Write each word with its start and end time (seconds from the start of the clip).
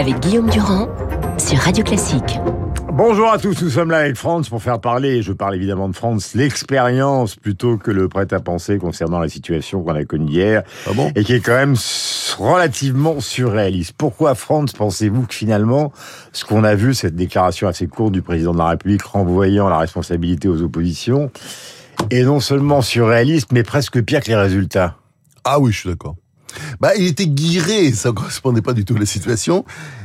avec 0.00 0.18
Guillaume 0.20 0.48
Durand 0.48 0.88
sur 1.36 1.58
Radio 1.58 1.84
Classique. 1.84 2.40
Bonjour 2.90 3.30
à 3.30 3.36
tous, 3.36 3.60
nous 3.62 3.68
sommes 3.68 3.90
là 3.90 3.98
avec 3.98 4.16
France 4.16 4.48
pour 4.48 4.62
faire 4.62 4.80
parler, 4.80 5.20
je 5.20 5.34
parle 5.34 5.54
évidemment 5.54 5.90
de 5.90 5.94
France, 5.94 6.32
l'expérience 6.32 7.36
plutôt 7.36 7.76
que 7.76 7.90
le 7.90 8.08
prêt-à-penser 8.08 8.78
concernant 8.78 9.18
la 9.18 9.28
situation 9.28 9.82
qu'on 9.82 9.94
a 9.94 10.04
connue 10.06 10.30
hier 10.30 10.62
Ah 10.86 10.92
bon? 10.94 11.12
Et 11.16 11.22
qui 11.22 11.34
est 11.34 11.40
quand 11.40 11.54
même 11.54 11.76
relativement 12.38 13.20
surréaliste. 13.20 13.92
Pourquoi 13.98 14.34
France 14.34 14.72
pensez-vous 14.72 15.26
que 15.26 15.34
finalement 15.34 15.92
ce 16.32 16.46
qu'on 16.46 16.64
a 16.64 16.74
vu, 16.74 16.94
cette 16.94 17.14
déclaration 17.14 17.68
assez 17.68 17.86
courte 17.86 18.12
du 18.12 18.22
président 18.22 18.54
de 18.54 18.58
la 18.58 18.68
République 18.70 19.02
renvoyant 19.02 19.68
la 19.68 19.76
responsabilité 19.76 20.48
aux 20.48 20.62
oppositions, 20.62 21.30
est 22.08 22.22
non 22.22 22.40
seulement 22.40 22.80
surréaliste 22.80 23.52
mais 23.52 23.64
presque 23.64 24.02
pire 24.02 24.22
que 24.22 24.28
les 24.28 24.36
résultats? 24.36 24.96
Ah 25.44 25.60
oui, 25.60 25.72
je 25.72 25.80
suis 25.80 25.90
d'accord. 25.90 26.16
Bah, 26.80 26.94
il 26.96 27.06
était 27.06 27.26
guiré, 27.26 27.92
ça 27.92 28.12
correspondait 28.12 28.62
pas 28.62 28.72
du 28.72 28.84
tout 28.84 28.96
à 28.96 28.98
la 28.98 29.06
situation. 29.06 29.64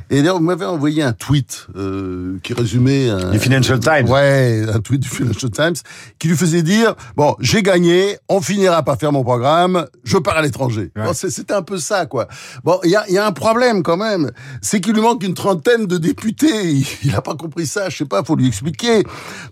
Et 0.10 0.18
d'ailleurs, 0.18 0.38
vous 0.38 0.44
m'avez 0.44 0.66
envoyé 0.66 1.02
un 1.04 1.14
tweet 1.14 1.68
euh, 1.76 2.38
qui 2.44 2.54
résumait... 2.54 3.10
Un, 3.10 3.32
Du 3.32 3.40
Financial 3.40 3.80
Times 3.80 4.08
Ouais, 4.10 4.64
un 4.74 4.80
tweet 4.80 5.02
du 5.02 5.10
Financial 5.10 5.50
Times 5.52 5.76
qui 6.20 6.28
lui 6.28 6.38
faisait 6.38 6.62
dire, 6.64 6.96
bon, 7.16 7.36
j'ai 7.40 7.64
gagné, 7.64 8.18
on 8.30 8.42
finira 8.42 8.84
par 8.84 8.98
faire 8.98 9.12
mon 9.12 9.24
programme, 9.24 9.86
je 10.04 10.18
pars 10.18 10.38
à 10.38 10.42
l'étranger. 10.42 10.92
Ouais. 10.96 11.04
Bon, 11.06 11.14
C'était 11.14 11.54
un 11.54 11.62
peu 11.64 11.78
ça, 11.78 12.06
quoi. 12.06 12.28
Bon, 12.64 12.80
il 12.84 12.92
y 12.92 12.96
a, 12.96 13.10
y 13.10 13.18
a 13.18 13.26
un 13.26 13.32
problème 13.32 13.84
quand 13.84 13.98
même, 13.98 14.32
c'est 14.62 14.80
qu'il 14.82 14.94
lui 14.94 15.02
manque 15.02 15.24
une 15.24 15.34
trentaine 15.34 15.86
de 15.88 15.98
députés. 15.98 16.72
Il- 17.04 17.12
n'a 17.12 17.22
pas 17.22 17.36
compris 17.36 17.66
ça, 17.66 17.90
je 17.90 17.98
sais 17.98 18.06
pas, 18.06 18.24
faut 18.24 18.36
lui 18.36 18.48
expliquer. 18.48 19.04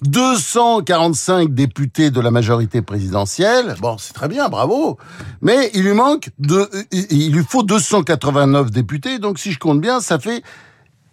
245 0.02 1.54
députés 1.54 2.12
de 2.12 2.20
la 2.22 2.32
majorité 2.32 2.82
présidentielle, 2.82 3.76
bon, 3.82 3.98
c'est 3.98 4.14
très 4.14 4.28
bien, 4.28 4.50
bravo. 4.50 4.98
Mais 5.42 5.72
il 5.74 5.84
lui 5.84 5.94
manque 5.94 6.30
de, 6.40 6.70
il 6.92 7.34
lui 7.34 7.44
faut 7.48 7.64
289 7.64 8.72
députés, 8.72 9.20
donc 9.20 9.40
si 9.40 9.52
je 9.52 9.60
compte 9.60 9.82
bien, 9.82 10.00
ça 10.00 10.20
fait 10.20 10.44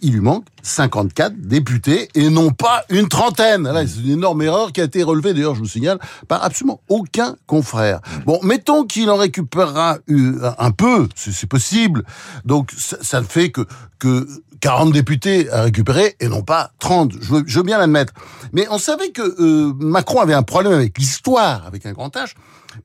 il 0.03 0.13
lui 0.15 0.21
manque 0.21 0.45
54 0.63 1.35
députés 1.37 2.09
et 2.15 2.29
non 2.29 2.51
pas 2.51 2.85
une 2.91 3.09
trentaine. 3.09 3.65
Là, 3.65 3.87
c'est 3.87 4.01
une 4.01 4.13
énorme 4.13 4.43
erreur 4.43 4.73
qui 4.73 4.81
a 4.81 4.85
été 4.85 5.03
relevée, 5.03 5.35
d'ailleurs, 5.35 5.55
je 5.55 5.61
vous 5.61 5.67
signale, 5.67 5.99
par 6.29 6.45
absolument 6.45 6.81
aucun 6.89 7.37
confrère. 7.47 8.01
Bon, 8.27 8.39
mettons 8.43 8.85
qu'il 8.85 9.11
en 9.11 9.17
récupérera 9.17 9.99
euh, 10.11 10.51
un 10.59 10.71
peu, 10.71 11.09
c'est 11.15 11.47
possible. 11.47 12.05
Donc, 12.45 12.73
ça 12.77 13.21
ne 13.21 13.27
fait 13.27 13.51
que, 13.51 13.67
que 13.99 14.27
40 14.61 14.93
députés 14.93 15.51
à 15.51 15.63
récupérer 15.63 16.17
et 16.21 16.29
non 16.29 16.43
pas 16.43 16.73
30. 16.79 17.13
Je 17.21 17.33
veux, 17.33 17.45
je 17.47 17.59
veux 17.59 17.65
bien 17.65 17.79
l'admettre. 17.79 18.13
Mais 18.53 18.67
on 18.71 18.79
savait 18.79 19.11
que 19.11 19.23
euh, 19.23 19.73
Macron 19.79 20.21
avait 20.21 20.35
un 20.35 20.43
problème 20.43 20.73
avec 20.73 20.99
l'histoire, 20.99 21.67
avec 21.67 21.87
un 21.87 21.93
grand 21.93 22.15
H. 22.15 22.35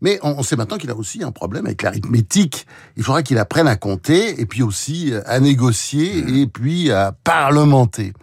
Mais 0.01 0.19
on, 0.23 0.39
on 0.39 0.43
sait 0.43 0.55
maintenant 0.55 0.77
qu'il 0.77 0.89
a 0.89 0.95
aussi 0.95 1.23
un 1.23 1.31
problème 1.31 1.65
avec 1.65 1.81
l'arithmétique. 1.81 2.65
Il 2.97 3.03
faudra 3.03 3.23
qu'il 3.23 3.37
apprenne 3.37 3.67
à 3.67 3.75
compter 3.75 4.39
et 4.39 4.45
puis 4.45 4.63
aussi 4.63 5.13
à 5.25 5.39
négocier 5.39 6.41
et 6.41 6.47
puis 6.47 6.91
à 6.91 7.11
parlementer. 7.23 8.13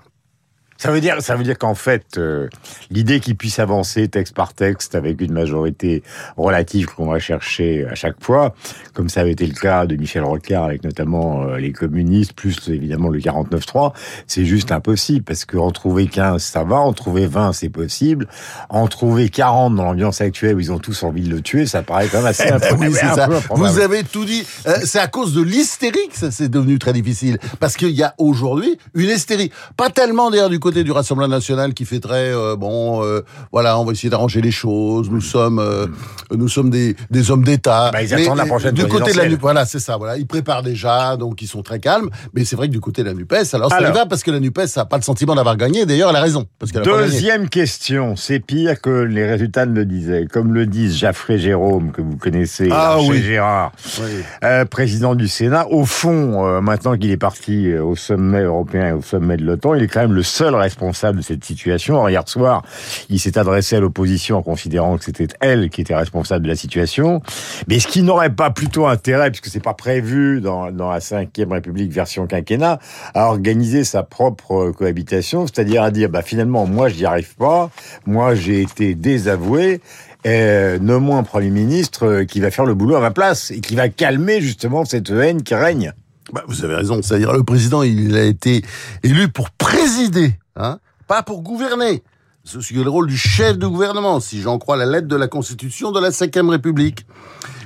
Ça 0.82 0.90
veut 0.90 1.00
dire, 1.00 1.22
ça 1.22 1.36
veut 1.36 1.44
dire 1.44 1.58
qu'en 1.58 1.76
fait, 1.76 2.18
euh, 2.18 2.48
l'idée 2.90 3.20
qu'il 3.20 3.36
puisse 3.36 3.60
avancer 3.60 4.08
texte 4.08 4.34
par 4.34 4.52
texte 4.52 4.96
avec 4.96 5.20
une 5.20 5.32
majorité 5.32 6.02
relative 6.36 6.86
qu'on 6.86 7.06
va 7.06 7.20
chercher 7.20 7.86
à 7.88 7.94
chaque 7.94 8.16
fois, 8.20 8.52
comme 8.92 9.08
ça 9.08 9.20
avait 9.20 9.30
été 9.30 9.46
le 9.46 9.54
cas 9.54 9.86
de 9.86 9.94
Michel 9.94 10.24
Rocard 10.24 10.64
avec 10.64 10.82
notamment 10.82 11.44
euh, 11.44 11.58
les 11.58 11.70
communistes, 11.70 12.32
plus 12.32 12.56
évidemment 12.68 13.10
le 13.10 13.20
49-3, 13.20 13.92
c'est 14.26 14.44
juste 14.44 14.72
impossible 14.72 15.22
parce 15.22 15.44
qu'en 15.44 15.70
trouver 15.70 16.08
15, 16.08 16.42
ça 16.42 16.64
va, 16.64 16.78
en 16.78 16.92
trouver 16.92 17.28
20, 17.28 17.52
c'est 17.52 17.68
possible, 17.68 18.26
en 18.68 18.88
trouver 18.88 19.28
40 19.28 19.76
dans 19.76 19.84
l'ambiance 19.84 20.20
actuelle 20.20 20.56
où 20.56 20.58
ils 20.58 20.72
ont 20.72 20.80
tous 20.80 21.04
envie 21.04 21.22
de 21.22 21.30
le 21.30 21.42
tuer, 21.42 21.64
ça 21.64 21.84
paraît 21.84 22.08
quand 22.08 22.18
même 22.18 22.26
assez 22.26 22.50
improbable. 22.50 22.90
Oui, 22.90 22.98
ça. 22.98 23.28
Vous 23.54 23.78
avez 23.78 24.02
tout 24.02 24.24
dit. 24.24 24.44
Euh, 24.66 24.78
c'est 24.84 24.98
à 24.98 25.06
cause 25.06 25.32
de 25.32 25.42
l'hystérie 25.42 26.08
que 26.10 26.18
ça 26.18 26.32
c'est 26.32 26.48
devenu 26.48 26.80
très 26.80 26.92
difficile. 26.92 27.38
Parce 27.60 27.76
qu'il 27.76 27.90
y 27.90 28.02
a 28.02 28.16
aujourd'hui 28.18 28.76
une 28.94 29.10
hystérie. 29.10 29.52
Pas 29.76 29.88
tellement 29.88 30.28
d'ailleurs 30.32 30.50
du 30.50 30.58
côté 30.58 30.71
du 30.72 30.90
Rassemblement 30.92 31.28
national 31.28 31.74
qui 31.74 31.84
fait 31.84 32.00
très 32.00 32.32
euh, 32.32 32.56
bon. 32.56 33.04
euh, 33.04 33.20
voilà, 33.52 33.78
on 33.78 33.84
va 33.84 33.92
essayer 33.92 34.10
d'arranger 34.10 34.40
les 34.40 34.50
choses. 34.50 35.10
Nous 35.10 35.20
sommes, 35.20 35.58
euh, 35.58 35.86
nous 36.34 36.48
sommes 36.48 36.70
des, 36.70 36.96
des 37.10 37.30
hommes 37.30 37.44
d'État. 37.44 37.90
Bah, 37.92 38.02
ils 38.02 38.12
attendent 38.14 38.38
la 38.38 38.46
prochaine 38.46 38.72
Du 38.74 38.86
côté 38.86 39.12
de 39.12 39.18
la. 39.18 39.28
NUPES, 39.28 39.40
voilà, 39.40 39.66
c'est 39.66 39.78
ça. 39.78 39.96
Voilà, 39.96 40.16
ils 40.16 40.26
préparent 40.26 40.62
déjà, 40.62 41.16
donc 41.16 41.42
ils 41.42 41.46
sont 41.46 41.62
très 41.62 41.78
calmes. 41.78 42.08
Mais 42.34 42.44
c'est 42.44 42.56
vrai 42.56 42.68
que 42.68 42.72
du 42.72 42.80
côté 42.80 43.02
de 43.02 43.08
la 43.08 43.14
Nupes, 43.14 43.32
alors 43.52 43.70
ça 43.70 43.76
Alors. 43.76 43.90
y 43.90 43.92
va 43.92 44.06
parce 44.06 44.22
que 44.22 44.30
la 44.30 44.40
Nupes 44.40 44.58
n'a 44.76 44.84
pas 44.86 44.96
le 44.96 45.02
sentiment 45.02 45.34
d'avoir 45.34 45.56
gagné. 45.56 45.84
D'ailleurs, 45.86 46.10
elle 46.10 46.16
a 46.16 46.20
raison 46.22 46.46
parce 46.58 46.72
qu'elle. 46.72 46.82
Deuxième 46.82 47.48
question, 47.48 48.16
c'est 48.16 48.40
pire 48.40 48.80
que 48.80 48.90
les 48.90 49.26
résultats 49.26 49.66
ne 49.66 49.74
le 49.74 49.84
disaient. 49.84 50.26
Comme 50.32 50.54
le 50.54 50.66
disent 50.66 50.96
Jaffré 50.96 51.38
Jérôme, 51.38 51.92
que 51.92 52.00
vous 52.02 52.16
connaissez, 52.16 52.68
Ah 52.72 52.96
oui. 53.00 53.22
Gérard, 53.22 53.72
Oui. 54.00 54.22
président 54.70 55.14
du 55.14 55.28
Sénat, 55.28 55.66
au 55.68 55.84
fond, 55.84 56.60
maintenant 56.60 56.96
qu'il 56.96 57.10
est 57.10 57.16
parti 57.16 57.74
au 57.76 57.96
sommet 57.96 58.42
européen 58.42 58.88
et 58.88 58.92
au 58.92 59.02
sommet 59.02 59.36
de 59.36 59.44
l'OTAN, 59.44 59.74
il 59.74 59.82
est 59.84 59.88
quand 59.88 60.00
même 60.00 60.12
le 60.12 60.22
seul 60.22 60.54
responsable 60.62 61.18
de 61.18 61.22
cette 61.22 61.44
situation. 61.44 62.08
Hier 62.08 62.26
soir, 62.26 62.62
il 63.08 63.20
s'est 63.20 63.38
adressé 63.38 63.76
à 63.76 63.80
l'opposition 63.80 64.38
en 64.38 64.42
considérant 64.42 64.96
que 64.96 65.04
c'était 65.04 65.28
elle 65.40 65.70
qui 65.70 65.80
était 65.80 65.94
responsable 65.94 66.44
de 66.44 66.48
la 66.48 66.56
situation. 66.56 67.20
Mais 67.68 67.78
ce 67.78 67.88
qui 67.88 68.02
n'aurait 68.02 68.34
pas 68.34 68.50
plutôt 68.50 68.86
intérêt, 68.86 69.30
puisque 69.30 69.48
c'est 69.48 69.62
pas 69.62 69.74
prévu 69.74 70.40
dans, 70.40 70.70
dans 70.70 70.90
la 70.90 71.00
cinquième 71.00 71.52
République 71.52 71.92
version 71.92 72.26
quinquennat, 72.26 72.78
à 73.14 73.26
organiser 73.26 73.84
sa 73.84 74.02
propre 74.02 74.70
cohabitation, 74.70 75.46
c'est-à-dire 75.46 75.82
à 75.82 75.90
dire, 75.90 76.08
bah 76.08 76.22
finalement, 76.22 76.66
moi, 76.66 76.88
je 76.88 76.96
n'y 76.96 77.04
arrive 77.04 77.34
pas, 77.36 77.70
moi, 78.06 78.34
j'ai 78.34 78.62
été 78.62 78.94
désavoué, 78.94 79.80
euh, 80.26 80.78
nomme-moi 80.78 81.18
un 81.18 81.22
Premier 81.24 81.50
ministre 81.50 82.06
euh, 82.06 82.24
qui 82.24 82.40
va 82.40 82.50
faire 82.50 82.64
le 82.64 82.74
boulot 82.74 82.94
à 82.94 83.00
ma 83.00 83.10
place 83.10 83.50
et 83.50 83.60
qui 83.60 83.74
va 83.74 83.88
calmer 83.88 84.40
justement 84.40 84.84
cette 84.84 85.10
haine 85.10 85.42
qui 85.42 85.54
règne. 85.54 85.92
Bah, 86.32 86.44
vous 86.46 86.64
avez 86.64 86.76
raison. 86.76 87.00
C'est-à-dire, 87.02 87.32
le 87.32 87.42
président, 87.42 87.82
il 87.82 88.16
a 88.16 88.22
été 88.22 88.62
élu 89.02 89.28
pour 89.28 89.50
présider, 89.50 90.34
hein, 90.56 90.78
pas 91.06 91.22
pour 91.22 91.42
gouverner. 91.42 92.02
C'est 92.44 92.72
le 92.72 92.90
rôle 92.90 93.06
du 93.06 93.16
chef 93.16 93.56
de 93.56 93.66
gouvernement, 93.66 94.18
si 94.18 94.40
j'en 94.40 94.58
crois 94.58 94.76
la 94.76 94.86
lettre 94.86 95.06
de 95.06 95.14
la 95.16 95.28
Constitution 95.28 95.92
de 95.92 96.00
la 96.00 96.10
Cinquième 96.10 96.48
République. 96.48 97.06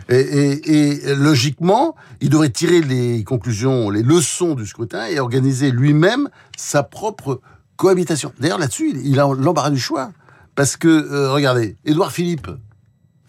Et, 0.08 1.00
logiquement, 1.16 1.96
il 2.20 2.28
devrait 2.28 2.50
tirer 2.50 2.80
les 2.80 3.24
conclusions, 3.24 3.90
les 3.90 4.02
leçons 4.02 4.54
du 4.54 4.66
scrutin 4.66 5.06
et 5.06 5.18
organiser 5.18 5.70
lui-même 5.70 6.28
sa 6.56 6.82
propre 6.82 7.40
cohabitation. 7.76 8.32
D'ailleurs, 8.38 8.58
là-dessus, 8.58 8.94
il- 9.02 9.18
a 9.18 9.26
l'embarras 9.34 9.70
du 9.70 9.80
choix. 9.80 10.12
Parce 10.54 10.76
que, 10.76 10.88
euh, 10.88 11.32
regardez, 11.32 11.76
Édouard 11.84 12.12
Philippe, 12.12 12.48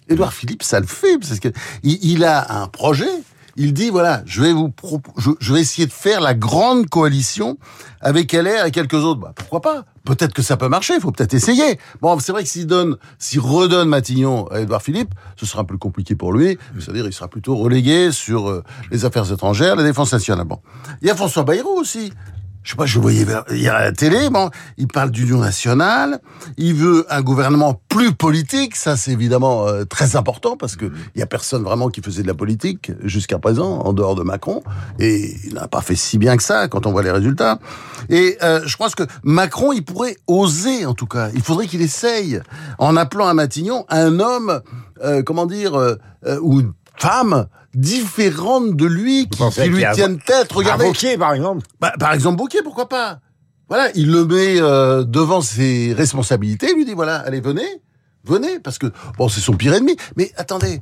Édouard 0.08 0.34
Philippe, 0.34 0.64
ça 0.64 0.80
le 0.80 0.86
fait, 0.86 1.18
il 1.84 2.24
a 2.24 2.62
un 2.62 2.68
projet. 2.68 3.10
Il 3.60 3.74
dit 3.74 3.90
voilà, 3.90 4.22
je 4.28 4.44
vais 4.44 4.54
vous, 4.54 4.72
je, 5.18 5.32
je 5.40 5.54
vais 5.54 5.60
essayer 5.60 5.88
de 5.88 5.92
faire 5.92 6.22
la 6.22 6.36
grande 6.36 6.88
coalition 6.90 7.58
avec 8.02 8.32
LR 8.32 8.66
et 8.68 8.72
quelques 8.72 8.94
autres. 8.94 9.20
Bah, 9.20 9.34
pourquoi 9.36 9.62
pas? 9.62 9.86
Peut-être 10.06 10.34
que 10.34 10.44
ça 10.44 10.58
peut 10.58 10.70
marcher. 10.70 10.94
Il 10.94 11.02
faut 11.02 11.12
peut-être 11.12 11.34
essayer. 11.34 11.80
Bon, 12.00 12.20
c'est 12.20 12.32
vrai 12.32 12.44
que 12.44 12.50
s'il 12.50 12.68
donne, 12.68 12.98
s'il 13.18 13.40
redonne 13.40 13.90
Matignon 13.90 14.48
à 14.48 14.62
Édouard 14.62 14.84
Philippe, 14.84 15.14
ce 15.36 15.48
sera 15.48 15.66
peu 15.66 15.78
compliqué 15.78 16.16
pour 16.16 16.34
lui. 16.34 16.60
C'est-à-dire, 16.80 17.08
il 17.08 17.14
sera 17.14 17.28
plutôt 17.28 17.56
relégué 17.56 18.12
sur 18.12 18.48
euh, 18.48 18.64
les 18.92 19.06
affaires 19.06 19.32
étrangères, 19.32 19.76
la 19.76 19.84
défense 19.84 20.14
nationale. 20.14 20.46
Bon, 20.46 20.60
il 21.02 21.08
y 21.08 21.12
a 21.12 21.16
François 21.16 21.44
Bayrou 21.44 21.80
aussi. 21.80 22.14
Je 22.68 22.74
sais 22.74 22.76
pas, 22.76 22.86
je 22.86 23.00
voyais 23.00 23.26
hier 23.50 23.74
à 23.74 23.80
la 23.80 23.94
télé, 23.94 24.30
bon, 24.30 24.50
il 24.78 24.90
parle 24.90 25.10
d'union 25.10 25.38
nationale, 25.38 26.20
il 26.58 26.74
veut 26.74 27.06
un 27.10 27.22
gouvernement 27.22 27.80
plus 27.88 28.12
politique, 28.12 28.76
ça 28.76 28.98
c'est 28.98 29.12
évidemment 29.12 29.66
euh, 29.70 29.86
très 29.86 30.18
important 30.18 30.58
parce 30.58 30.76
que 30.76 30.92
il 31.16 31.20
y 31.20 31.22
a 31.22 31.28
personne 31.28 31.64
vraiment 31.64 31.88
qui 31.88 32.02
faisait 32.02 32.24
de 32.24 32.28
la 32.28 32.34
politique 32.34 32.92
jusqu'à 33.06 33.40
présent 33.40 33.80
en 33.80 33.94
dehors 33.94 34.16
de 34.16 34.24
Macron 34.24 34.64
et 35.00 35.34
il 35.46 35.54
n'a 35.54 35.70
pas 35.70 35.80
fait 35.80 35.96
si 35.96 36.18
bien 36.18 36.36
que 36.36 36.44
ça 36.44 36.68
quand 36.68 36.86
on 36.86 36.92
voit 36.92 37.04
les 37.04 37.12
résultats. 37.12 37.60
Et 38.10 38.38
euh, 38.44 38.60
je 38.66 38.76
pense 38.76 38.96
que 38.96 39.04
Macron, 39.24 39.72
il 39.72 39.86
pourrait 39.86 40.18
oser 40.28 40.86
en 40.86 40.94
tout 40.94 41.08
cas, 41.08 41.30
il 41.34 41.42
faudrait 41.42 41.68
qu'il 41.68 41.82
essaye 41.82 42.42
en 42.80 42.98
appelant 42.98 43.30
à 43.30 43.34
Matignon 43.34 43.86
un 43.88 44.20
homme, 44.20 44.60
euh, 45.06 45.24
comment 45.24 45.46
dire, 45.46 45.76
euh, 45.76 45.96
euh, 46.26 46.38
ou 46.42 46.60
une 46.60 46.74
femme 46.98 47.48
différente 47.78 48.76
de 48.76 48.86
lui 48.86 49.30
qui, 49.30 49.44
lui 49.70 49.82
y 49.82 49.86
a- 49.86 49.94
tienne 49.94 50.20
tête. 50.20 50.52
Regardez, 50.52 50.86
Invoqué, 50.86 51.18
par 51.18 51.34
exemple. 51.34 51.66
bah, 51.80 51.94
par 52.00 52.14
exemple, 52.14 52.38
Bouquet, 52.38 52.60
pourquoi 52.64 52.90
pas 52.90 53.20
Voilà, 53.70 53.90
il 53.96 54.12
le 54.12 54.26
met 54.26 54.60
euh, 54.60 55.04
devant 55.04 55.42
ses 55.42 55.94
responsabilités, 55.94 56.70
il 56.72 56.76
lui 56.78 56.86
dit 56.86 56.94
voilà, 56.94 57.18
allez, 57.18 57.40
venez, 57.40 57.68
venez, 58.26 58.60
parce 58.60 58.78
que 58.80 58.88
bon, 59.18 59.30
c'est 59.30 59.42
son 59.42 59.54
pire 59.54 59.74
ennemi. 59.74 59.96
Mais 60.16 60.32
attendez, 60.38 60.82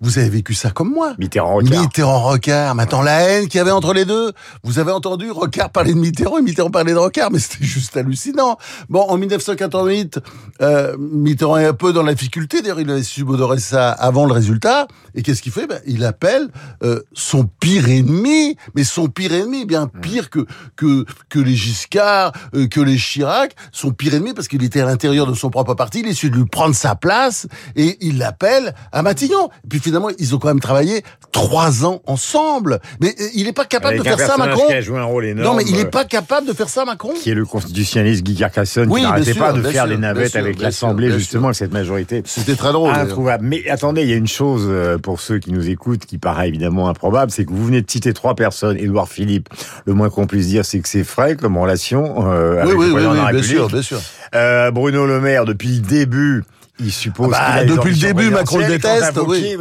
vous 0.00 0.18
avez 0.18 0.28
vécu 0.28 0.54
ça 0.54 0.70
comme 0.70 0.90
moi. 0.92 1.14
Mitterrand 1.18 1.54
Rocard. 1.54 1.82
Mitterrand 1.82 2.20
Rocard, 2.20 2.74
maintenant 2.74 3.02
la 3.02 3.20
haine 3.20 3.48
qu'il 3.48 3.58
y 3.58 3.60
avait 3.60 3.72
entre 3.72 3.92
les 3.92 4.04
deux. 4.04 4.32
Vous 4.62 4.78
avez 4.78 4.92
entendu 4.92 5.30
Rocard 5.30 5.70
parler 5.70 5.92
de 5.92 5.98
Mitterrand 5.98 6.38
et 6.38 6.42
Mitterrand 6.42 6.70
parler 6.70 6.92
de 6.92 6.98
Rocard, 6.98 7.30
mais 7.32 7.38
c'était 7.38 7.64
juste 7.64 7.96
hallucinant. 7.96 8.58
Bon, 8.88 9.00
en 9.00 9.16
1988, 9.16 10.20
euh, 10.62 10.96
Mitterrand 10.98 11.58
est 11.58 11.66
un 11.66 11.74
peu 11.74 11.92
dans 11.92 12.04
la 12.04 12.14
difficulté, 12.14 12.62
d'ailleurs 12.62 12.80
il 12.80 12.90
avait 12.90 13.02
subodoré 13.02 13.58
ça 13.58 13.90
avant 13.90 14.26
le 14.26 14.32
résultat, 14.32 14.86
et 15.14 15.22
qu'est-ce 15.22 15.42
qu'il 15.42 15.52
fait? 15.52 15.66
Ben, 15.66 15.80
Il 15.86 16.04
appelle 16.04 16.48
euh, 16.84 17.00
son 17.12 17.44
pire 17.44 17.88
ennemi, 17.88 18.56
mais 18.74 18.84
son 18.84 19.08
pire 19.08 19.32
ennemi, 19.32 19.64
bien 19.64 19.88
pire 19.88 20.30
que, 20.30 20.46
que, 20.76 21.04
que 21.28 21.40
les 21.40 21.56
Giscard, 21.56 22.32
euh, 22.54 22.68
que 22.68 22.80
les 22.80 22.96
Chirac, 22.96 23.54
son 23.72 23.90
pire 23.90 24.14
ennemi 24.14 24.32
parce 24.32 24.46
qu'il 24.46 24.62
était 24.62 24.80
à 24.80 24.86
l'intérieur 24.86 25.26
de 25.26 25.34
son 25.34 25.50
propre 25.50 25.74
parti, 25.74 26.00
il 26.00 26.06
essaie 26.06 26.30
de 26.30 26.36
lui 26.36 26.46
prendre 26.46 26.74
sa 26.74 26.94
place, 26.94 27.48
et 27.74 27.96
il 28.00 28.18
l'appelle 28.18 28.74
à 28.92 29.02
Matignon. 29.02 29.50
Et 29.64 29.68
puis 29.68 29.80
finalement, 29.88 30.08
ils 30.18 30.34
ont 30.34 30.38
quand 30.38 30.48
même 30.48 30.60
travaillé 30.60 31.02
trois 31.32 31.84
ans 31.84 32.00
ensemble. 32.06 32.80
Mais 33.00 33.14
euh, 33.20 33.24
il 33.34 33.44
n'est 33.44 33.52
pas 33.52 33.64
capable 33.64 33.94
Avec 33.98 34.12
de 34.12 34.16
faire 34.16 34.26
ça, 34.26 34.36
Macron. 34.36 34.66
qui 34.66 34.72
a 34.72 34.80
joué 34.80 34.98
un 34.98 35.04
rôle 35.04 35.24
énorme. 35.26 35.46
Non, 35.46 35.54
mais 35.54 35.64
il 35.68 35.76
n'est 35.76 35.84
pas 35.84 36.04
capable 36.04 36.46
de 36.46 36.52
faire 36.52 36.68
ça, 36.68 36.84
Macron. 36.84 37.12
qui 37.14 37.30
est 37.30 37.34
le 37.34 37.44
constitutionnaliste 37.44 38.22
Guy 38.22 38.36
Carcassonne, 38.36 38.88
Oui, 38.90 39.00
qui 39.00 39.06
n'arrêtait 39.06 39.34
pas 39.34 39.52
de 39.52 39.62
faire 39.62 39.84
sûr, 39.84 39.86
les 39.86 39.96
navettes 39.98 40.30
sûr, 40.32 40.40
avec 40.40 40.60
l'Assemblée, 40.60 41.10
justement, 41.12 41.48
avec 41.48 41.56
cette 41.56 41.72
majorité. 41.72 42.22
C'était 42.24 42.54
très 42.56 42.72
drôle. 42.72 42.94
Introuvable. 42.94 43.44
Mais 43.44 43.68
attendez, 43.68 44.02
il 44.02 44.08
y 44.08 44.12
a 44.12 44.16
une 44.16 44.26
chose 44.28 44.66
euh, 44.68 44.98
pour 44.98 45.20
ceux 45.20 45.38
qui 45.38 45.52
nous 45.52 45.68
écoutent 45.68 46.04
qui 46.06 46.18
paraît 46.18 46.48
évidemment 46.48 46.88
improbable, 46.88 47.30
c'est 47.30 47.44
que 47.44 47.50
vous 47.50 47.64
venez 47.66 47.82
de 47.82 47.90
citer 47.90 48.12
trois 48.12 48.34
personnes. 48.34 48.76
Édouard 48.76 49.08
Philippe, 49.08 49.48
le 49.86 49.94
moins 49.94 50.10
qu'on 50.10 50.26
puisse 50.26 50.46
dire, 50.48 50.64
c'est 50.64 50.80
que 50.80 50.88
c'est 50.88 51.04
frais 51.04 51.36
comme 51.36 51.56
relation 51.56 52.26
euh, 52.30 52.54
Oui, 52.54 52.60
avec 52.60 52.78
oui, 52.78 52.86
le 52.86 52.86
oui, 52.86 52.92
président 52.92 53.12
de 53.12 53.16
la 53.18 53.24
oui, 53.26 53.32
bien 53.32 53.42
sûr, 53.42 53.68
bien 53.68 53.82
sûr. 53.82 54.00
Euh, 54.34 54.70
Bruno 54.70 55.06
Le 55.06 55.20
Maire, 55.20 55.44
depuis 55.44 55.68
le 55.76 55.80
début, 55.80 56.44
il 56.78 56.92
suppose 56.92 57.32
Ah 57.36 57.58
bah, 57.58 57.64
depuis 57.64 57.90
le 57.90 57.96
début, 57.98 58.30
Macron 58.30 58.58
le 58.58 58.66
déteste, 58.66 59.14
Quant 59.14 59.26
oui. 59.26 59.56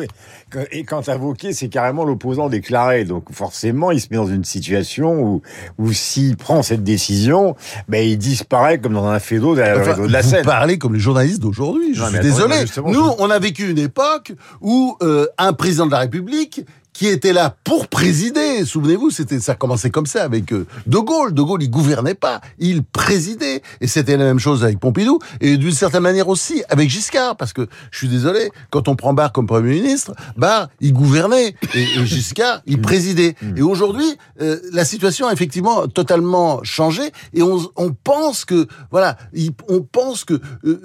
Et 0.71 0.85
quant 0.85 1.01
à 1.01 1.17
c'est 1.51 1.67
carrément 1.67 2.05
l'opposant 2.05 2.47
déclaré. 2.47 3.03
Donc 3.03 3.33
forcément, 3.33 3.91
il 3.91 3.99
se 3.99 4.07
met 4.11 4.17
dans 4.17 4.27
une 4.27 4.45
situation 4.45 5.19
où, 5.21 5.41
où 5.77 5.91
s'il 5.91 6.37
prend 6.37 6.63
cette 6.63 6.83
décision, 6.83 7.55
ben, 7.89 8.05
il 8.07 8.17
disparaît 8.17 8.79
comme 8.79 8.93
dans 8.93 9.07
un 9.07 9.19
fait 9.19 9.39
d'eau 9.39 9.55
derrière 9.55 9.77
le 9.77 9.91
rideau 9.91 10.07
de 10.07 10.13
la 10.13 10.21
vous 10.21 10.29
scène. 10.29 10.45
parlez 10.45 10.77
comme 10.77 10.93
les 10.93 10.99
journalistes 10.99 11.41
d'aujourd'hui. 11.41 11.93
Je 11.93 12.01
Non, 12.01 12.07
suis 12.07 12.19
désolé. 12.19 12.55
Nous, 12.85 13.09
on 13.19 13.29
a 13.29 13.39
vécu 13.39 13.69
une 13.69 13.77
époque 13.79 14.31
où 14.61 14.95
euh, 15.01 15.27
un 15.37 15.53
président 15.53 15.85
de 15.85 15.91
la 15.91 15.99
République 15.99 16.61
qui 16.97 17.05
était 17.05 17.31
là 17.31 17.55
pour 17.63 17.87
présider. 17.89 18.65
Souvenez-vous, 18.65 19.11
c'était 19.11 19.39
ça 19.39 19.53
commençait 19.53 19.91
comme 19.91 20.07
ça 20.07 20.23
avec 20.23 20.51
euh, 20.51 20.65
De 20.87 20.97
Gaulle. 20.97 21.31
De 21.31 21.43
Gaulle, 21.43 21.61
il 21.61 21.69
gouvernait 21.69 22.15
pas, 22.15 22.41
il 22.57 22.81
présidait. 22.83 23.61
Et 23.81 23.85
c'était 23.87 24.17
la 24.17 24.23
même 24.25 24.39
chose 24.39 24.63
avec 24.63 24.79
Pompidou 24.79 25.19
et 25.39 25.57
d'une 25.57 25.73
certaine 25.73 26.01
manière 26.01 26.27
aussi 26.27 26.63
avec 26.69 26.89
Giscard, 26.89 27.37
parce 27.37 27.53
que 27.53 27.67
je 27.91 27.99
suis 27.99 28.07
désolé, 28.07 28.49
quand 28.71 28.87
on 28.87 28.95
prend 28.95 29.13
Barre 29.13 29.31
comme 29.31 29.45
premier 29.45 29.73
ministre, 29.79 30.13
Barre, 30.37 30.69
il 30.81 30.91
gouvernait 30.93 31.53
et, 31.75 31.83
et 31.83 32.05
Giscard, 32.07 32.61
il 32.65 32.81
présidait. 32.81 33.35
Et 33.55 33.61
aujourd'hui, 33.61 34.17
euh, 34.41 34.57
la 34.71 34.83
situation 34.83 35.27
a 35.27 35.33
effectivement 35.33 35.87
totalement 35.87 36.61
changé 36.63 37.03
et 37.35 37.43
on, 37.43 37.59
on 37.75 37.91
pense 37.91 38.43
que 38.43 38.65
voilà, 38.89 39.17
il- 39.33 39.51
on 39.69 39.81
pense 39.81 40.25
que 40.25 40.33
euh, 40.65 40.81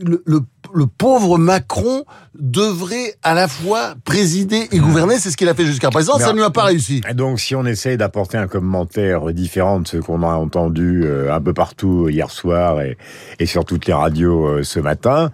le, 0.00 0.22
le 0.24 0.40
le 0.74 0.86
pauvre 0.86 1.38
Macron 1.38 2.04
devrait 2.38 3.14
à 3.22 3.34
la 3.34 3.48
fois 3.48 3.94
présider 4.04 4.68
et 4.72 4.78
gouverner. 4.78 5.18
C'est 5.18 5.30
ce 5.30 5.36
qu'il 5.36 5.48
a 5.48 5.54
fait 5.54 5.66
jusqu'à 5.66 5.90
présent. 5.90 6.14
Mais 6.18 6.24
ça 6.24 6.32
ne 6.32 6.38
lui 6.38 6.44
a 6.44 6.50
pas 6.50 6.64
réussi. 6.64 7.00
Et 7.08 7.14
Donc, 7.14 7.40
si 7.40 7.54
on 7.54 7.64
essaye 7.64 7.96
d'apporter 7.96 8.38
un 8.38 8.46
commentaire 8.46 9.32
différent 9.32 9.80
de 9.80 9.88
ce 9.88 9.96
qu'on 9.98 10.22
a 10.22 10.34
entendu 10.34 11.02
euh, 11.04 11.34
un 11.34 11.40
peu 11.40 11.52
partout 11.52 12.08
hier 12.08 12.30
soir 12.30 12.80
et, 12.80 12.96
et 13.38 13.46
sur 13.46 13.64
toutes 13.64 13.86
les 13.86 13.92
radios 13.92 14.46
euh, 14.46 14.62
ce 14.62 14.80
matin, 14.80 15.30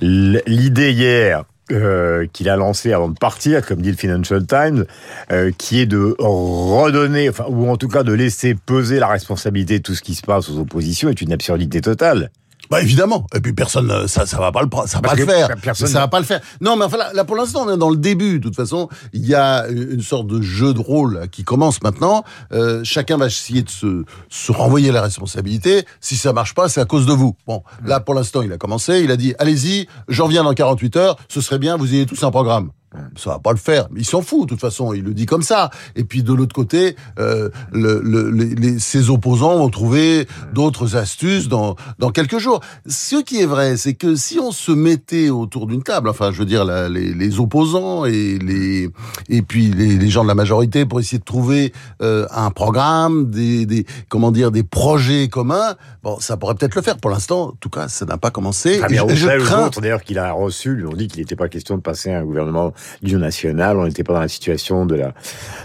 l'idée 0.00 0.92
hier 0.92 1.44
euh, 1.72 2.28
qu'il 2.32 2.48
a 2.48 2.54
lancée 2.54 2.92
avant 2.92 3.08
de 3.08 3.18
partir, 3.18 3.66
comme 3.66 3.82
dit 3.82 3.90
le 3.90 3.96
Financial 3.96 4.46
Times, 4.46 4.84
euh, 5.32 5.50
qui 5.58 5.80
est 5.80 5.86
de 5.86 6.14
redonner, 6.20 7.28
enfin, 7.28 7.46
ou 7.48 7.68
en 7.68 7.76
tout 7.76 7.88
cas 7.88 8.04
de 8.04 8.12
laisser 8.12 8.54
peser 8.54 9.00
la 9.00 9.08
responsabilité 9.08 9.78
de 9.78 9.82
tout 9.82 9.96
ce 9.96 10.02
qui 10.02 10.14
se 10.14 10.22
passe 10.22 10.48
aux 10.48 10.60
oppositions, 10.60 11.08
est 11.08 11.20
une 11.20 11.32
absurdité 11.32 11.80
totale. 11.80 12.30
Bah 12.68 12.82
évidemment. 12.82 13.26
Et 13.32 13.40
puis 13.40 13.52
personne, 13.52 13.88
euh, 13.92 14.08
ça, 14.08 14.26
ça 14.26 14.38
va 14.38 14.50
pas 14.50 14.60
le, 14.62 14.68
ça 14.86 14.98
va 14.98 15.02
pas 15.10 15.14
le 15.14 15.24
faire. 15.24 15.46
personne- 15.62 15.86
Ça 15.92 16.00
va 16.00 16.08
pas 16.08 16.18
le 16.18 16.24
faire. 16.24 16.40
Non, 16.60 16.76
mais 16.76 16.84
enfin 16.84 16.96
là, 16.96 17.12
là, 17.14 17.24
pour 17.24 17.36
l'instant, 17.36 17.64
on 17.66 17.72
est 17.72 17.76
dans 17.78 17.90
le 17.90 17.96
début. 17.96 18.40
De 18.40 18.42
toute 18.44 18.56
façon, 18.56 18.88
il 19.12 19.24
y 19.24 19.36
a 19.36 19.68
une 19.68 20.02
sorte 20.02 20.26
de 20.26 20.42
jeu 20.42 20.74
de 20.74 20.80
rôle 20.80 21.28
qui 21.30 21.44
commence 21.44 21.80
maintenant. 21.82 22.24
Euh, 22.52 22.80
chacun 22.82 23.18
va 23.18 23.26
essayer 23.26 23.62
de 23.62 23.70
se, 23.70 24.04
se 24.28 24.50
renvoyer 24.52 24.90
la 24.90 25.00
responsabilité. 25.02 25.84
Si 26.00 26.16
ça 26.16 26.32
marche 26.32 26.54
pas, 26.54 26.68
c'est 26.68 26.80
à 26.80 26.86
cause 26.86 27.06
de 27.06 27.12
vous. 27.12 27.36
Bon, 27.46 27.62
là 27.84 28.00
pour 28.00 28.14
l'instant, 28.14 28.42
il 28.42 28.52
a 28.52 28.58
commencé. 28.58 29.00
Il 29.04 29.12
a 29.12 29.16
dit 29.16 29.34
allez-y, 29.38 29.86
je 30.08 30.22
reviens 30.22 30.42
dans 30.42 30.52
48 30.54 30.96
heures. 30.96 31.16
Ce 31.28 31.40
serait 31.40 31.58
bien, 31.60 31.76
vous 31.76 31.94
ayez 31.94 32.04
tous 32.06 32.22
un 32.24 32.30
programme. 32.32 32.70
Ça 33.16 33.30
va 33.30 33.38
pas 33.38 33.52
le 33.52 33.58
faire. 33.58 33.88
Il 33.96 34.04
s'en 34.04 34.22
fout, 34.22 34.42
de 34.42 34.46
toute 34.46 34.60
façon. 34.60 34.92
Il 34.92 35.02
le 35.04 35.14
dit 35.14 35.26
comme 35.26 35.42
ça. 35.42 35.70
Et 35.94 36.04
puis, 36.04 36.22
de 36.22 36.32
l'autre 36.32 36.54
côté, 36.54 36.96
euh, 37.18 37.48
le, 37.72 38.00
le- 38.02 38.30
les, 38.30 38.54
les- 38.54 38.78
ses 38.78 39.10
opposants 39.10 39.56
vont 39.58 39.68
trouver 39.70 40.26
d'autres 40.52 40.96
astuces 40.96 41.48
dans, 41.48 41.76
dans 41.98 42.10
quelques 42.10 42.38
jours. 42.38 42.60
Ce 42.86 43.16
qui 43.22 43.40
est 43.40 43.46
vrai, 43.46 43.76
c'est 43.76 43.94
que 43.94 44.14
si 44.14 44.38
on 44.38 44.50
se 44.52 44.72
mettait 44.72 45.30
autour 45.30 45.66
d'une 45.66 45.82
table, 45.82 46.08
enfin, 46.08 46.30
je 46.32 46.38
veux 46.38 46.44
dire, 46.46 46.64
la- 46.64 46.88
les, 46.88 47.12
les 47.14 47.40
opposants 47.40 48.04
et 48.04 48.38
les, 48.38 48.90
et 49.28 49.42
puis 49.42 49.70
les, 49.70 49.96
les 49.96 50.08
gens 50.08 50.22
de 50.22 50.28
la 50.28 50.34
majorité 50.34 50.84
pour 50.86 51.00
essayer 51.00 51.18
de 51.18 51.24
trouver 51.24 51.72
euh, 52.02 52.26
un 52.30 52.50
programme, 52.50 53.30
des, 53.30 53.66
des, 53.66 53.86
comment 54.08 54.30
dire, 54.30 54.50
des 54.50 54.62
projets 54.62 55.28
communs, 55.28 55.74
bon, 56.02 56.18
ça 56.20 56.36
pourrait 56.36 56.54
peut-être 56.54 56.74
le 56.74 56.82
faire. 56.82 56.96
Pour 56.98 57.10
l'instant, 57.10 57.48
en 57.48 57.52
tout 57.60 57.70
cas, 57.70 57.88
ça 57.88 58.04
n'a 58.04 58.18
pas 58.18 58.30
commencé. 58.30 58.78
Très 58.78 58.88
bien, 58.88 59.06
Et 59.06 59.16
je, 59.16 59.28
je 59.28 59.38
crains, 59.38 59.70
d'ailleurs, 59.80 60.02
qu'il 60.02 60.18
a 60.18 60.32
reçu, 60.32 60.74
lui 60.74 60.86
ont 60.86 60.92
dit 60.92 61.08
qu'il 61.08 61.20
n'était 61.20 61.36
pas 61.36 61.48
question 61.48 61.76
de 61.76 61.82
passer 61.82 62.10
à 62.12 62.18
un 62.20 62.24
gouvernement 62.24 62.72
d'union 63.02 63.18
nationale. 63.20 63.76
On 63.76 63.84
n'était 63.86 64.04
pas 64.04 64.14
dans 64.14 64.20
la 64.20 64.28
situation 64.28 64.86
de 64.86 64.94
la, 64.94 65.12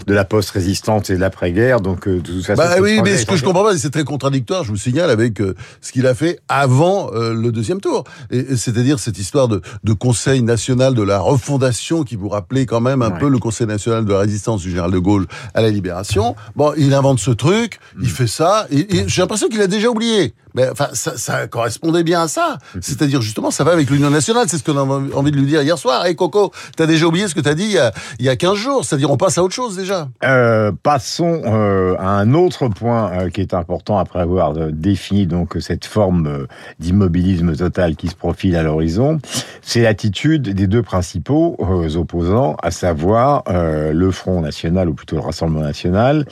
de 0.06 0.14
la 0.14 0.24
post-résistance 0.24 1.10
et 1.10 1.14
de 1.16 1.20
l'après-guerre. 1.20 1.80
Donc, 1.80 2.06
euh, 2.08 2.16
de 2.20 2.32
toute 2.32 2.46
façon. 2.46 2.62
Bah 2.62 2.76
oui, 2.80 3.00
mais 3.02 3.16
ce 3.16 3.26
que 3.26 3.36
je 3.36 3.44
en- 3.44 3.48
comprends 3.48 3.64
pas, 3.64 3.76
c'est 3.76 3.90
très 3.90 4.04
contradictoire, 4.04 4.64
je 4.64 4.70
vous 4.70 4.76
signale, 4.76 5.10
avec 5.10 5.40
euh, 5.40 5.54
ce 5.80 5.92
qu'il 5.92 6.06
a 6.06 6.14
fait 6.14 6.38
avant 6.48 7.10
euh, 7.14 7.34
le 7.34 7.52
deuxième 7.52 7.80
tour. 7.80 8.04
Et, 8.30 8.56
c'est-à-dire 8.56 8.98
cette 8.98 9.18
histoire 9.18 9.48
de, 9.48 9.60
de 9.84 9.92
Conseil 9.92 10.42
national 10.42 10.94
de 10.94 11.02
la 11.02 11.18
refondation 11.18 12.02
qui 12.04 12.16
vous 12.16 12.28
rappelait 12.28 12.66
quand 12.66 12.80
même 12.80 13.02
un 13.02 13.10
Ouais. 13.12 13.18
peu 13.18 13.28
le 13.28 13.38
Conseil 13.38 13.66
national 13.66 14.04
de 14.04 14.12
la 14.12 14.18
résistance 14.20 14.62
du 14.62 14.70
général 14.70 14.90
de 14.90 14.98
Gaulle 14.98 15.26
à 15.54 15.60
la 15.62 15.68
libération. 15.70 16.34
Bon, 16.56 16.72
il 16.76 16.94
invente 16.94 17.18
ce 17.18 17.30
truc, 17.30 17.78
Mm. 17.96 18.00
il 18.02 18.08
fait 18.10 18.26
ça, 18.26 18.66
et, 18.70 18.96
et 18.96 19.04
j'ai 19.08 19.20
l'impression 19.22 19.48
qu'il 19.48 19.60
a 19.60 19.66
déjà 19.66 19.88
oublié. 19.88 20.34
Mais 20.54 20.68
enfin, 20.68 20.88
ça, 20.92 21.16
ça 21.16 21.46
correspondait 21.46 22.02
bien 22.02 22.22
à 22.22 22.28
ça. 22.28 22.58
Mm-hmm. 22.58 22.78
C'est-à-dire 22.82 23.22
justement, 23.22 23.50
ça 23.50 23.64
va 23.64 23.72
avec 23.72 23.88
l'Union 23.90 24.10
nationale. 24.10 24.46
C'est 24.48 24.58
ce 24.58 24.64
qu'on 24.64 24.76
a 24.76 25.16
envie 25.16 25.30
de 25.30 25.36
lui 25.36 25.46
dire 25.46 25.62
hier 25.62 25.78
soir. 25.78 26.04
Hey 26.04 26.14
Coco, 26.14 26.52
t'as 26.76 26.86
déjà 26.86 27.06
oublié 27.06 27.28
ce 27.28 27.34
que 27.34 27.40
t'as 27.40 27.54
dit 27.54 27.64
il 27.64 27.72
y, 27.72 27.78
a, 27.78 27.92
il 28.18 28.26
y 28.26 28.28
a 28.28 28.36
15 28.36 28.54
jours. 28.54 28.84
C'est-à-dire, 28.84 29.10
on 29.10 29.16
passe 29.16 29.38
à 29.38 29.42
autre 29.42 29.54
chose 29.54 29.76
déjà. 29.76 30.08
Euh, 30.24 30.72
passons 30.82 31.42
euh, 31.44 31.94
à 31.98 32.08
un 32.08 32.34
autre 32.34 32.68
point 32.68 33.12
euh, 33.12 33.30
qui 33.30 33.40
est 33.40 33.54
important 33.54 33.98
après 33.98 34.20
avoir 34.20 34.52
défini 34.72 35.26
donc 35.26 35.56
cette 35.60 35.84
forme 35.84 36.46
d'immobilisme 36.78 37.56
total 37.56 37.96
qui 37.96 38.08
se 38.08 38.14
profile 38.14 38.56
à 38.56 38.62
l'horizon. 38.62 39.18
C'est 39.62 39.82
l'attitude 39.82 40.42
des 40.42 40.66
deux 40.66 40.82
principaux 40.82 41.56
opposants, 41.96 42.56
à 42.62 42.70
savoir 42.70 43.44
le 43.48 44.10
Front 44.10 44.40
National 44.40 44.88
ou 44.88 44.94
plutôt 44.94 45.16
le 45.16 45.22
Rassemblement 45.22 45.62
National 45.62 46.26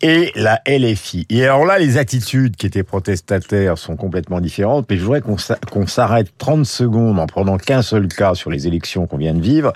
et 0.00 0.32
la 0.34 0.60
LFI. 0.66 1.26
Et 1.30 1.44
alors 1.44 1.64
là, 1.66 1.78
les 1.78 1.98
attitudes 1.98 2.56
qui 2.56 2.66
étaient 2.66 2.82
protestataires 2.82 3.43
sont 3.76 3.96
complètement 3.96 4.40
différentes. 4.40 4.86
Mais 4.90 4.96
je 4.96 5.02
voudrais 5.02 5.20
qu'on 5.20 5.38
s'a- 5.38 5.58
qu'on 5.70 5.86
s'arrête 5.86 6.28
30 6.38 6.66
secondes 6.66 7.18
en 7.18 7.26
prenant 7.26 7.58
qu'un 7.58 7.82
seul 7.82 8.08
cas 8.08 8.34
sur 8.34 8.50
les 8.50 8.66
élections 8.66 9.06
qu'on 9.06 9.18
vient 9.18 9.34
de 9.34 9.40
vivre 9.42 9.72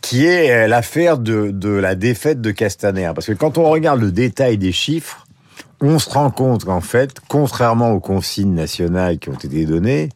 qui 0.00 0.26
est 0.26 0.50
euh, 0.52 0.66
l'affaire 0.68 1.18
de, 1.18 1.50
de 1.50 1.70
la 1.70 1.94
défaite 1.94 2.40
de 2.40 2.50
Castaner. 2.50 3.10
Parce 3.14 3.26
que 3.26 3.32
quand 3.32 3.56
on 3.58 3.70
regarde 3.70 4.00
le 4.00 4.12
détail 4.12 4.58
des 4.58 4.72
chiffres, 4.72 5.26
on 5.80 5.98
se 5.98 6.10
rend 6.10 6.30
compte 6.30 6.64
qu'en 6.64 6.80
fait, 6.82 7.10
contrairement 7.28 7.90
aux 7.92 8.00
consignes 8.00 8.54
nationales 8.54 9.18
qui 9.18 9.28
ont 9.30 9.34
été 9.34 9.64
données, 9.66 10.10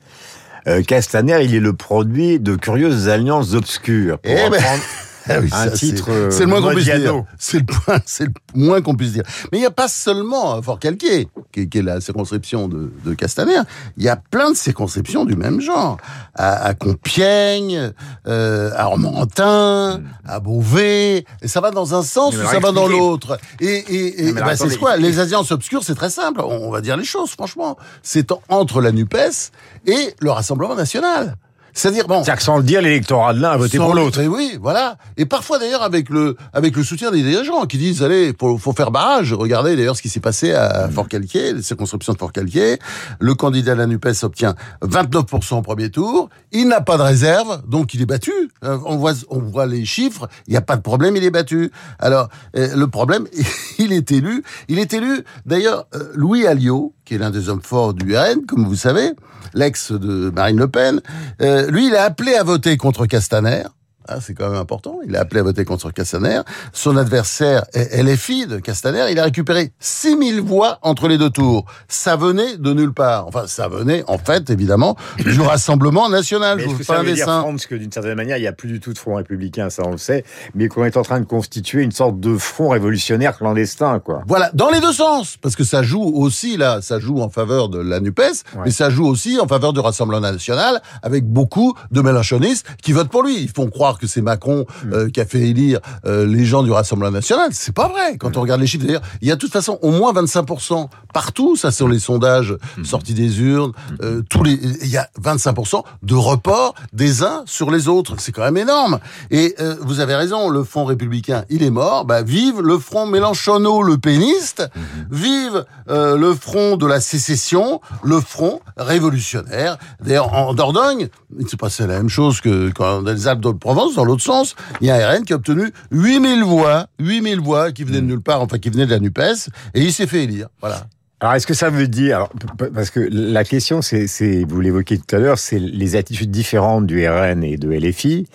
euh, 0.66 0.82
Castaner, 0.82 1.42
il 1.42 1.54
est 1.54 1.61
le 1.61 1.73
produit 1.73 2.38
de 2.38 2.54
curieuses 2.56 3.08
alliances 3.08 3.54
obscures. 3.54 4.18
Pour 4.18 4.30
Eh 4.32 4.37
ben, 4.50 4.56
reprendre 4.56 4.82
Ah 5.28 5.40
oui, 5.40 5.49
un 5.52 5.64
ça, 5.64 5.70
titre 5.70 6.04
c'est- 6.06 6.11
euh, 6.12 6.30
C'est 6.30 6.40
le 6.40 6.47
moins 6.49 6.61
qu'on 6.62 6.75
puisse 6.75 6.85
dire. 6.85 7.25
C'est 7.38 7.58
le, 7.58 7.64
point- 7.66 8.00
c'est 8.06 8.25
le 8.25 8.32
moins 8.54 8.80
qu'on 8.82 8.94
puisse 8.94 9.12
dire. 9.12 9.23
Mais 9.52 9.58
il 9.58 9.61
n'y 9.61 9.66
a 9.66 9.70
pas 9.70 9.88
seulement 9.88 10.56
euh, 10.56 10.62
Fort 10.62 10.78
Calquier, 10.78 11.28
qui, 11.52 11.61
est- 11.61 11.68
qui 11.68 11.78
est 11.78 11.82
la 11.82 12.00
circonscription 12.00 12.68
de, 12.68 12.92
de 13.04 13.14
Castaner. 13.14 13.61
Il 13.97 14.02
y 14.04 14.08
a 14.08 14.16
plein 14.16 14.50
de 14.50 14.56
circonscriptions 14.56 15.25
du 15.25 15.37
même 15.37 15.61
genre. 15.61 15.99
À, 16.35 16.64
à 16.66 16.75
Compiègne, 16.75 17.92
euh, 18.26 18.70
à 18.76 18.85
Romorantin, 18.87 20.02
à 20.26 20.40
Beauvais. 20.40 21.25
Et 21.42 21.49
ça 21.49 21.61
va 21.61 21.70
dans 21.70 21.94
un 21.94 22.02
sens 22.02 22.35
ou 22.35 22.38
ça 22.47 22.58
va 22.61 22.73
dans 22.73 22.87
l'autre. 22.99 23.38
Et, 23.61 23.66
et, 23.66 24.28
et 24.28 24.32
bah, 24.32 24.56
c'est 24.56 24.76
quoi 24.78 24.97
Les 24.97 25.18
alliances 25.20 25.50
obscures, 25.52 25.82
c'est 25.85 25.94
très 25.94 26.11
simple. 26.11 26.40
On, 26.40 26.68
on 26.68 26.70
va 26.70 26.80
dire 26.80 26.97
les 26.97 27.04
choses, 27.04 27.30
franchement. 27.30 27.76
C'est 28.02 28.32
en- 28.32 28.42
entre 28.49 28.80
la 28.80 28.92
NUPES 28.92 29.50
et 29.87 30.14
le 30.20 30.30
Rassemblement 30.30 30.75
national. 30.75 31.37
C'est-à-dire, 31.78 32.08
bon, 32.08 32.25
C'est-à-dire 32.25 32.37
que 32.38 32.42
sans 32.42 32.56
le 32.56 32.64
dire, 32.64 32.82
l'électorat 32.82 33.35
de 33.35 33.40
l'un 33.40 33.50
a 33.50 33.56
voté 33.56 33.78
pour 33.78 33.94
l'autre. 33.94 34.18
mais 34.20 34.26
oui, 34.26 34.58
voilà. 34.61 34.97
Et 35.16 35.26
parfois 35.26 35.61
d'ailleurs 35.61 35.82
avec 35.82 36.08
le 36.08 36.37
avec 36.52 36.76
le 36.76 36.82
soutien 36.82 37.12
des 37.12 37.23
dirigeants 37.23 37.66
qui 37.66 37.78
disent 37.78 38.02
allez, 38.02 38.35
faut, 38.38 38.58
faut 38.58 38.73
faire 38.73 38.90
barrage. 38.90 39.32
Regardez 39.32 39.76
d'ailleurs 39.76 39.97
ce 39.97 40.02
qui 40.02 40.08
s'est 40.08 40.18
passé 40.18 40.52
à 40.52 40.88
Fort 40.88 41.06
Calquier, 41.06 41.52
les 41.52 41.62
circonscriptions 41.62 42.14
de 42.14 42.18
Fort 42.18 42.32
Calquier. 42.32 42.80
Le 43.20 43.35
candidat 43.37 43.75
de 43.75 43.78
la 43.78 43.87
Nupes 43.87 44.08
obtient 44.23 44.56
29% 44.82 45.58
au 45.58 45.62
premier 45.62 45.90
tour. 45.90 46.30
Il 46.50 46.66
n'a 46.66 46.80
pas 46.80 46.97
de 46.97 47.02
réserve, 47.02 47.62
donc 47.68 47.94
il 47.94 48.02
est 48.02 48.06
battu. 48.06 48.32
Euh, 48.64 48.76
On 48.85 48.97
voit 48.97 49.14
on 49.30 49.38
voit 49.38 49.66
les 49.66 49.85
chiffres. 49.85 50.28
Il 50.49 50.50
n'y 50.50 50.56
a 50.56 50.62
pas 50.62 50.76
de 50.76 50.82
problème, 50.82 51.14
il 51.16 51.23
est 51.23 51.30
battu. 51.30 51.70
Alors 52.00 52.28
euh, 52.56 52.75
le 52.75 52.88
problème, 52.88 53.26
il 53.78 53.92
est 53.92 54.11
élu. 54.11 54.42
Il 54.66 54.80
est 54.80 54.92
élu. 54.92 55.23
D'ailleurs, 55.47 55.87
euh, 55.94 56.11
Louis 56.14 56.44
Alliot, 56.44 56.92
qui 57.08 57.14
est 57.14 57.18
l'un 57.18 57.30
des 57.30 57.48
hommes 57.48 57.62
forts 57.62 57.94
du 57.94 58.14
RN, 58.14 58.44
comme 58.44 58.66
vous 58.66 58.76
savez, 58.76 59.12
l'ex 59.54 59.92
de 59.92 60.28
Marine 60.28 60.58
Le 60.58 60.68
Pen, 60.68 61.00
euh, 61.40 61.70
lui, 61.70 61.86
il 61.86 61.96
a 61.96 62.02
appelé 62.04 62.34
à 62.34 62.42
voter 62.42 62.76
contre 62.76 63.06
Castaner. 63.06 63.62
Ah, 64.10 64.20
c'est 64.22 64.32
quand 64.32 64.48
même 64.48 64.58
important. 64.58 65.00
Il 65.06 65.14
a 65.16 65.20
appelé 65.20 65.40
à 65.40 65.42
voter 65.42 65.66
contre 65.66 65.90
Castaner. 65.90 66.40
Son 66.72 66.96
adversaire, 66.96 67.64
LFI 67.74 68.46
de 68.46 68.58
Castaner, 68.58 69.04
il 69.10 69.18
a 69.18 69.24
récupéré 69.24 69.72
6000 69.80 70.40
voix 70.40 70.78
entre 70.80 71.08
les 71.08 71.18
deux 71.18 71.28
tours. 71.28 71.66
Ça 71.88 72.16
venait 72.16 72.56
de 72.56 72.72
nulle 72.72 72.94
part. 72.94 73.26
Enfin, 73.26 73.46
ça 73.46 73.68
venait, 73.68 74.04
en 74.08 74.16
fait, 74.16 74.48
évidemment, 74.48 74.96
du 75.18 75.40
Rassemblement 75.42 76.08
national. 76.08 76.56
Mais 76.56 76.62
Je 76.64 76.68
vous 76.70 76.82
ça 76.82 77.00
un 77.00 77.02
veut 77.02 77.12
dire. 77.12 77.26
Franz, 77.26 77.66
que 77.68 77.74
d'une 77.74 77.92
certaine 77.92 78.14
manière, 78.14 78.38
il 78.38 78.40
n'y 78.40 78.46
a 78.46 78.52
plus 78.52 78.68
du 78.68 78.80
tout 78.80 78.94
de 78.94 78.98
front 78.98 79.16
républicain, 79.16 79.68
ça 79.68 79.82
on 79.84 79.90
le 79.90 79.98
sait, 79.98 80.24
mais 80.54 80.68
qu'on 80.68 80.84
est 80.84 80.96
en 80.96 81.02
train 81.02 81.20
de 81.20 81.26
constituer 81.26 81.82
une 81.82 81.92
sorte 81.92 82.18
de 82.18 82.38
front 82.38 82.70
révolutionnaire 82.70 83.36
clandestin, 83.36 83.98
quoi. 83.98 84.22
Voilà, 84.26 84.50
dans 84.54 84.70
les 84.70 84.80
deux 84.80 84.92
sens, 84.94 85.36
parce 85.36 85.54
que 85.54 85.64
ça 85.64 85.82
joue 85.82 86.02
aussi 86.02 86.56
là, 86.56 86.80
ça 86.80 86.98
joue 86.98 87.20
en 87.20 87.28
faveur 87.28 87.68
de 87.68 87.78
la 87.78 88.00
Nupes, 88.00 88.20
mais 88.64 88.70
ça 88.70 88.88
joue 88.88 89.06
aussi 89.06 89.38
en 89.38 89.46
faveur 89.46 89.74
du 89.74 89.80
Rassemblement 89.80 90.20
national, 90.20 90.80
avec 91.02 91.26
beaucoup 91.26 91.74
de 91.90 92.00
Mélenchonistes 92.00 92.66
qui 92.82 92.92
votent 92.92 93.10
pour 93.10 93.22
lui. 93.22 93.42
Ils 93.42 93.50
font 93.50 93.68
croire 93.68 93.98
que 93.99 94.07
c'est 94.07 94.23
Macron 94.23 94.67
euh, 94.93 95.11
qui 95.11 95.21
a 95.21 95.26
fait 95.26 95.40
élire 95.40 95.81
euh, 96.07 96.26
les 96.26 96.45
gens 96.45 96.62
du 96.62 96.71
Rassemblement 96.71 97.11
national. 97.11 97.50
C'est 97.52 97.75
pas 97.75 97.88
vrai. 97.88 98.17
Quand 98.19 98.37
on 98.37 98.40
regarde 98.40 98.61
les 98.61 98.67
chiffres, 98.67 98.87
d'ailleurs, 98.87 99.02
il 99.21 99.28
y 99.28 99.33
a 99.33 99.35
de 99.35 99.40
toute 99.40 99.52
façon 99.52 99.78
au 99.83 99.90
moins 99.90 100.12
25% 100.12 100.88
partout. 101.12 101.57
Ça, 101.57 101.71
sur 101.71 101.88
les 101.88 101.99
sondages 101.99 102.57
sortis 102.85 103.14
des 103.14 103.40
urnes, 103.40 103.73
euh, 104.02 104.23
tous 104.28 104.43
les, 104.43 104.52
il 104.52 104.88
y 104.88 104.97
a 104.97 105.09
25% 105.23 105.83
de 106.02 106.14
report 106.14 106.75
des 106.93 107.23
uns 107.23 107.43
sur 107.47 107.71
les 107.71 107.88
autres. 107.88 108.14
C'est 108.19 108.33
quand 108.33 108.43
même 108.43 108.57
énorme. 108.57 108.99
Et 109.31 109.55
vous 109.81 110.00
avez 110.00 110.14
raison, 110.14 110.49
le 110.49 110.64
Front 110.64 110.85
républicain, 110.85 111.45
il 111.50 111.62
est 111.62 111.71
mort. 111.71 112.05
Bah, 112.05 112.23
vive 112.23 112.61
le 112.61 112.78
Front 112.78 113.07
Mélenchono-Le 113.07 113.99
Péniste. 113.99 114.69
Vive 115.11 115.64
euh, 115.88 116.17
le 116.17 116.35
Front 116.35 116.76
de 116.76 116.87
la 116.87 117.00
sécession, 117.00 117.81
le 118.02 118.21
Front 118.21 118.61
révolutionnaire. 118.76 119.78
D'ailleurs, 120.00 120.33
en 120.35 120.55
Dordogne, 120.55 121.09
il 121.38 121.49
s'est 121.49 121.57
passé 121.57 121.87
la 121.87 121.97
même 121.99 122.09
chose 122.09 122.40
que 122.40 122.71
quand 122.71 123.02
dans 123.02 123.12
les 123.12 123.28
Alpes 123.28 123.40
de 123.40 123.50
Provence, 123.50 123.88
dans 123.95 124.04
l'autre 124.04 124.23
sens. 124.23 124.54
Il 124.80 124.87
y 124.87 124.90
a 124.90 124.97
un 124.97 125.18
RN 125.18 125.25
qui 125.25 125.33
a 125.33 125.37
obtenu 125.37 125.73
8000 125.90 126.42
voix, 126.45 126.87
8000 126.99 127.40
voix 127.40 127.73
qui 127.73 127.85
venaient 127.85 128.00
de 128.00 128.07
nulle 128.07 128.21
part, 128.21 128.42
enfin 128.42 128.59
qui 128.59 128.71
venaient 128.71 128.87
de 128.87 128.90
la 128.90 129.00
NUPES, 129.00 129.50
et 129.75 129.83
il 129.83 129.92
s'est 129.92 130.07
fait 130.07 130.25
élire. 130.25 130.49
Voilà. 130.61 130.87
Alors, 131.21 131.35
est-ce 131.35 131.49
que 131.49 131.54
ça 131.54 131.68
veut 131.68 131.88
dire, 131.88 132.16
alors, 132.16 132.30
parce 132.73 132.90
que 132.90 133.00
la 133.11 133.42
question, 133.42 133.83
c'est, 133.83 134.45
vous 134.49 134.61
l'évoquiez 134.61 134.99
tout 134.99 135.16
à 135.16 135.18
l'heure, 135.18 135.38
c'est 135.38 135.59
les 135.59 135.97
attitudes 135.97 136.30
différentes 136.30 136.87
du 136.87 137.09
RN 137.09 137.42
et 137.42 137.57
de 137.57 137.68
LFI, 137.71 138.28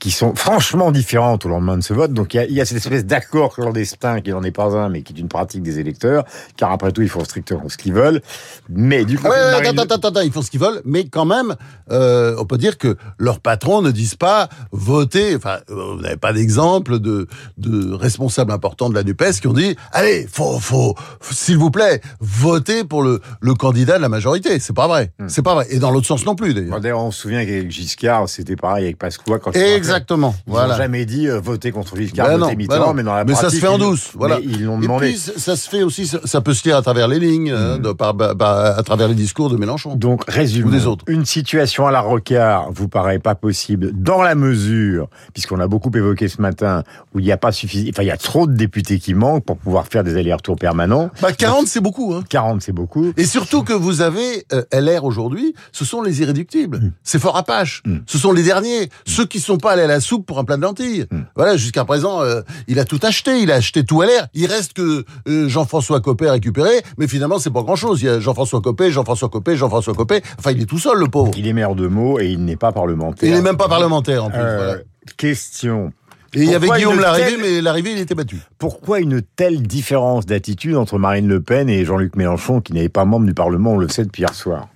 qui 0.00 0.10
sont 0.10 0.34
franchement 0.34 0.90
différentes 0.92 1.44
au 1.46 1.48
lendemain 1.48 1.76
de 1.76 1.82
ce 1.82 1.92
vote. 1.92 2.12
Donc, 2.12 2.34
il 2.34 2.36
y 2.36 2.40
a, 2.40 2.44
il 2.44 2.52
y 2.52 2.60
a 2.60 2.64
cette 2.64 2.78
espèce 2.78 3.04
d'accord 3.04 3.54
clandestin 3.54 4.20
qui 4.20 4.30
n'en 4.30 4.42
est 4.42 4.52
pas 4.52 4.76
un, 4.76 4.88
mais 4.88 5.02
qui 5.02 5.12
est 5.12 5.18
une 5.18 5.28
pratique 5.28 5.62
des 5.62 5.78
électeurs, 5.78 6.24
car 6.56 6.70
après 6.72 6.92
tout, 6.92 7.02
ils 7.02 7.08
font 7.08 7.24
strictement 7.24 7.68
ce 7.68 7.76
qu'ils 7.76 7.92
veulent. 7.92 8.20
Mais 8.68 9.04
du 9.04 9.18
coup, 9.18 9.28
ouais, 9.28 9.50
Marine 9.50 9.78
attends, 9.78 9.94
attends, 9.94 10.08
attends, 10.08 10.20
ils 10.20 10.32
font 10.32 10.42
ce 10.42 10.50
qu'ils 10.50 10.60
veulent, 10.60 10.82
mais 10.84 11.06
quand 11.06 11.24
même, 11.24 11.56
euh, 11.90 12.36
on 12.38 12.44
peut 12.44 12.58
dire 12.58 12.78
que 12.78 12.96
leurs 13.18 13.40
patrons 13.40 13.82
ne 13.82 13.90
disent 13.90 14.14
pas 14.14 14.48
voter. 14.72 15.34
Enfin, 15.36 15.58
euh, 15.70 15.94
vous 15.94 16.02
n'avez 16.02 16.16
pas 16.16 16.32
d'exemple 16.32 16.98
de, 16.98 17.26
de 17.56 17.92
responsables 17.92 18.52
importants 18.52 18.88
de 18.88 18.94
la 18.94 19.02
Nupes 19.02 19.40
qui 19.40 19.46
ont 19.46 19.52
dit 19.52 19.76
allez, 19.92 20.26
faut, 20.30 20.58
faut, 20.58 20.94
s'il 21.30 21.58
vous 21.58 21.70
plaît, 21.70 22.00
votez 22.20 22.84
pour 22.84 23.02
le, 23.02 23.20
le 23.40 23.54
candidat 23.54 23.96
de 23.96 24.02
la 24.02 24.08
majorité. 24.08 24.58
C'est 24.60 24.74
pas 24.74 24.86
vrai. 24.86 25.12
C'est 25.26 25.42
pas 25.42 25.54
vrai. 25.54 25.66
Et 25.70 25.78
dans 25.78 25.90
l'autre 25.90 26.06
sens 26.06 26.24
non 26.24 26.34
plus 26.34 26.54
d'ailleurs. 26.54 26.80
D'ailleurs, 26.80 27.00
on 27.00 27.10
se 27.10 27.22
souvient 27.22 27.44
qu'avec 27.44 27.70
Giscard, 27.70 28.28
c'était 28.28 28.56
pareil 28.56 28.84
avec 28.84 28.98
Pasqua. 28.98 29.38
Quand 29.38 29.50
Exactement. 29.90 30.34
Ils 30.46 30.50
Voilà. 30.50 30.74
n'ont 30.74 30.78
jamais 30.78 31.04
dit 31.06 31.28
euh, 31.28 31.40
voter 31.40 31.70
contre 31.72 31.96
Giscard, 31.96 32.28
Ben 32.28 32.38
voter 32.38 32.56
Mitterrand, 32.56 32.88
ben 32.88 32.94
mais 32.96 33.02
dans 33.02 33.14
la 33.14 33.24
mais 33.24 33.34
ça 33.34 33.50
se 33.50 33.56
fait 33.56 33.66
en 33.68 33.76
ils- 33.76 33.80
douce, 33.80 34.10
voilà. 34.14 34.38
Ils 34.42 34.64
l'ont 34.64 34.78
Et 34.78 34.82
demandé. 34.82 35.06
puis 35.08 35.16
ça 35.18 35.56
se 35.56 35.68
fait 35.68 35.82
aussi, 35.82 36.06
ça, 36.06 36.18
ça 36.24 36.40
peut 36.40 36.54
se 36.54 36.64
lire 36.64 36.76
à 36.76 36.82
travers 36.82 37.08
les 37.08 37.18
lignes, 37.18 37.50
hein, 37.50 37.78
de, 37.78 37.92
par, 37.92 38.14
bah, 38.14 38.34
bah, 38.34 38.74
à 38.76 38.82
travers 38.82 39.08
les 39.08 39.14
discours 39.14 39.50
de 39.50 39.56
Mélenchon. 39.56 39.94
Donc, 39.96 40.22
résumons. 40.28 40.68
Ou 40.68 40.70
des 40.70 40.86
autres. 40.86 41.04
Une 41.08 41.24
situation 41.24 41.86
à 41.86 41.90
la 41.90 42.00
Rocard 42.00 42.70
vous 42.72 42.88
paraît 42.88 43.18
pas 43.18 43.34
possible 43.34 43.92
dans 43.94 44.22
la 44.22 44.34
mesure, 44.34 45.08
puisqu'on 45.32 45.60
a 45.60 45.66
beaucoup 45.68 45.90
évoqué 45.94 46.28
ce 46.28 46.40
matin, 46.42 46.82
où 47.14 47.18
il 47.20 47.24
n'y 47.24 47.32
a 47.32 47.36
pas 47.36 47.52
suffisamment, 47.52 47.90
enfin, 47.94 48.02
il 48.02 48.06
y 48.08 48.10
a 48.10 48.16
trop 48.16 48.46
de 48.46 48.54
députés 48.54 48.98
qui 48.98 49.14
manquent 49.14 49.44
pour 49.44 49.56
pouvoir 49.58 49.86
faire 49.86 50.04
des 50.04 50.16
allers-retours 50.16 50.56
permanents. 50.56 51.10
Bah 51.22 51.32
40 51.32 51.66
c'est 51.68 51.80
beaucoup. 51.80 52.14
Hein. 52.14 52.22
40, 52.28 52.62
c'est 52.62 52.72
beaucoup. 52.72 53.12
Et 53.16 53.24
surtout 53.24 53.62
que 53.62 53.72
vous 53.72 54.00
avez 54.00 54.44
euh, 54.52 54.62
LR 54.72 55.04
aujourd'hui, 55.04 55.54
ce 55.72 55.84
sont 55.84 56.02
les 56.02 56.20
irréductibles. 56.22 56.78
Mm. 56.78 56.92
C'est 57.02 57.18
fort 57.18 57.36
Apache. 57.36 57.82
Ce 58.06 58.18
sont 58.18 58.32
les 58.32 58.42
derniers. 58.42 58.88
Ceux 59.06 59.26
qui 59.26 59.40
sont 59.40 59.58
pas 59.58 59.76
à 59.82 59.86
la 59.86 60.00
soupe 60.00 60.26
pour 60.26 60.38
un 60.38 60.44
plat 60.44 60.56
de 60.56 60.62
lentilles. 60.62 61.06
Mm. 61.10 61.20
Voilà, 61.36 61.56
jusqu'à 61.56 61.84
présent, 61.84 62.22
euh, 62.22 62.42
il 62.66 62.78
a 62.78 62.84
tout 62.84 63.00
acheté. 63.02 63.40
Il 63.40 63.50
a 63.50 63.56
acheté 63.56 63.84
tout 63.84 64.02
LR. 64.02 64.26
Il 64.34 64.46
reste 64.46 64.72
que 64.72 65.04
euh, 65.28 65.48
Jean-François 65.48 66.00
Copé 66.00 66.28
à 66.28 66.32
récupérer. 66.32 66.82
Mais 66.98 67.06
finalement, 67.08 67.38
c'est 67.38 67.50
pas 67.50 67.62
grand-chose. 67.62 68.02
Il 68.02 68.06
y 68.06 68.08
a 68.08 68.20
Jean-François 68.20 68.60
Copé, 68.60 68.90
Jean-Françoa 68.90 69.28
Copé, 69.28 69.56
Jean-François 69.56 69.94
Copé. 69.94 70.22
Enfin, 70.38 70.52
il 70.52 70.62
est 70.62 70.66
tout 70.66 70.78
seul, 70.78 70.98
le 70.98 71.06
pauvre. 71.08 71.32
Il 71.36 71.46
est 71.46 71.52
maire 71.52 71.74
de 71.74 71.86
mots 71.86 72.18
et 72.20 72.26
il 72.28 72.44
n'est 72.44 72.56
pas 72.56 72.72
parlementaire. 72.72 73.28
Il 73.28 73.34
n'est 73.34 73.42
même 73.42 73.56
pas 73.56 73.68
parlementaire, 73.68 74.24
en 74.24 74.30
plus. 74.30 74.38
Euh, 74.40 74.56
voilà. 74.56 74.80
Question. 75.16 75.92
Et 76.34 76.42
il 76.42 76.50
y 76.50 76.54
avait 76.54 76.68
Guillaume 76.68 77.00
Larrivée, 77.00 77.30
telle- 77.30 77.40
mais 77.40 77.60
l'arrivée, 77.62 77.92
il 77.92 77.98
était 77.98 78.14
battu. 78.14 78.36
Pourquoi 78.58 79.00
une 79.00 79.22
telle 79.22 79.62
différence 79.62 80.26
d'attitude 80.26 80.76
entre 80.76 80.98
Marine 80.98 81.26
Le 81.26 81.40
Pen 81.40 81.70
et 81.70 81.84
Jean-Luc 81.86 82.16
Mélenchon, 82.16 82.60
qui 82.60 82.74
n'est 82.74 82.90
pas 82.90 83.06
membre 83.06 83.24
du 83.24 83.32
Parlement, 83.32 83.72
on 83.72 83.78
le 83.78 83.88
sait 83.88 84.04
depuis 84.04 84.20
hier 84.22 84.34
soir? 84.34 84.68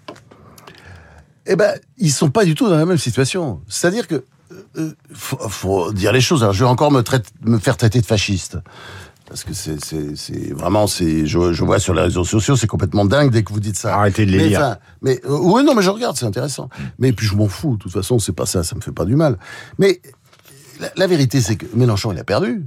Eh 1.47 1.57
ben, 1.57 1.75
ils 1.99 2.11
sont 2.13 2.31
pas 2.31 2.45
du 2.45 2.55
tout 2.55 2.69
dans 2.69 2.77
la 2.77 2.87
même 2.87 2.99
situation. 2.99 3.61
C'est-à-dire 3.69 4.07
que 4.07 4.25
faut, 5.13 5.39
faut 5.49 5.93
dire 5.93 6.13
les 6.13 6.21
choses. 6.21 6.43
Alors, 6.43 6.53
je 6.55 6.65
vais 6.65 6.71
encore 6.71 6.91
me, 6.93 7.03
traite- 7.03 7.31
me 7.45 7.59
faire 7.59 7.77
traiter 7.77 8.01
de 8.01 8.07
fasciste. 8.07 8.59
Parce 9.29 9.45
que 9.45 9.55
c'est, 9.55 10.53
vraiment, 10.53 10.87
c'est, 10.87 11.27
je, 11.27 11.53
je 11.55 11.65
vois 11.65 11.79
sur 11.79 11.95
les 11.95 12.03
réseaux 12.03 12.25
sociaux, 12.25 12.55
c'est 12.55 12.67
complètement 12.67 13.07
dingue 13.07 13.31
dès 13.31 13.43
que 13.43 13.53
vous 13.53 13.61
dites 13.61 13.79
ça. 13.79 13.97
Arrêtez 13.97 14.27
de 14.27 14.31
les 14.31 14.37
mais, 14.39 14.49
lire. 14.49 14.59
enfin, 14.61 14.77
mais 15.01 15.21
euh, 15.25 15.39
oui, 15.41 15.65
non, 15.65 15.75
mais 15.75 15.81
je 15.83 15.89
regarde, 15.89 16.17
c'est 16.19 16.27
intéressant. 16.27 16.69
Mais 16.99 17.13
puis 17.13 17.27
je 17.27 17.35
m'en 17.35 17.49
fous. 17.49 17.77
De 17.77 17.83
toute 17.83 17.93
façon, 17.93 18.19
c'est 18.19 18.33
pas 18.35 18.45
ça, 18.45 18.63
ça 18.63 18.77
me 18.77 18.83
fait 18.83 18.93
pas 18.93 19.07
du 19.07 19.17
mal. 19.17 19.39
Mais 19.79 20.03
la, 20.81 20.91
la 20.97 21.07
vérité, 21.07 21.41
c'est 21.41 21.57
que 21.57 21.65
Mélenchon, 21.75 22.13
il 22.13 22.19
a 22.19 22.25
perdu. 22.25 22.67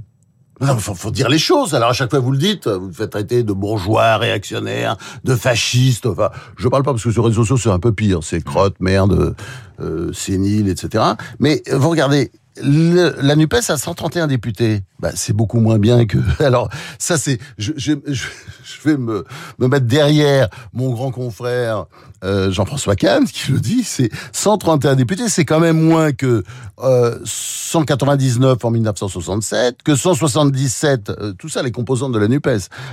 Non, 0.60 0.78
faut, 0.78 0.94
faut 0.94 1.10
dire 1.10 1.28
les 1.28 1.38
choses. 1.38 1.74
Alors 1.74 1.90
à 1.90 1.92
chaque 1.92 2.10
fois 2.10 2.18
vous 2.20 2.30
le 2.32 2.38
dites, 2.38 2.66
vous 2.66 2.86
vous 2.88 2.92
faites 2.92 3.10
traiter 3.10 3.42
de 3.42 3.52
bourgeois, 3.52 4.16
réactionnaire, 4.16 4.96
de 5.24 5.34
fasciste. 5.34 6.06
Enfin, 6.06 6.30
je 6.56 6.68
parle 6.68 6.82
pas 6.82 6.92
parce 6.92 7.04
que 7.04 7.10
sur 7.10 7.22
les 7.24 7.28
réseaux 7.28 7.42
sociaux 7.44 7.58
c'est 7.70 7.74
un 7.74 7.78
peu 7.78 7.92
pire. 7.92 8.20
C'est 8.22 8.42
crotte, 8.42 8.76
merde, 8.80 9.34
euh, 9.80 10.12
sénile, 10.14 10.68
etc. 10.68 11.04
Mais 11.40 11.62
vous 11.70 11.90
regardez, 11.90 12.30
le- 12.62 13.14
la 13.20 13.36
Nupes 13.36 13.52
a 13.52 13.76
131 13.76 14.28
députés. 14.28 14.80
Bah, 14.98 15.10
c'est 15.14 15.34
beaucoup 15.34 15.60
moins 15.60 15.78
bien 15.78 16.06
que. 16.06 16.16
Alors 16.42 16.70
ça 16.98 17.18
c'est, 17.18 17.38
je, 17.58 17.72
je, 17.76 17.92
je, 18.06 18.24
je 18.64 18.88
vais 18.88 18.96
me, 18.96 19.24
me 19.58 19.68
mettre 19.68 19.84
derrière 19.86 20.48
mon 20.72 20.90
grand 20.90 21.10
confrère 21.10 21.84
euh, 22.24 22.50
Jean-François 22.50 22.96
Kahn 22.96 23.24
qui 23.24 23.52
le 23.52 23.60
dit. 23.60 23.82
C'est 23.84 24.10
131 24.32 24.96
députés, 24.96 25.28
c'est 25.28 25.44
quand 25.44 25.60
même 25.60 25.80
moins 25.80 26.12
que 26.12 26.44
euh, 26.82 27.18
199 27.24 28.64
en 28.64 28.70
1967, 28.70 29.82
que 29.82 29.96
177, 29.96 31.10
euh, 31.10 31.32
tout 31.32 31.48
ça 31.48 31.62
les 31.62 31.72
composantes 31.72 32.12
de 32.12 32.18
la 32.18 32.28
Nupes 32.28 32.48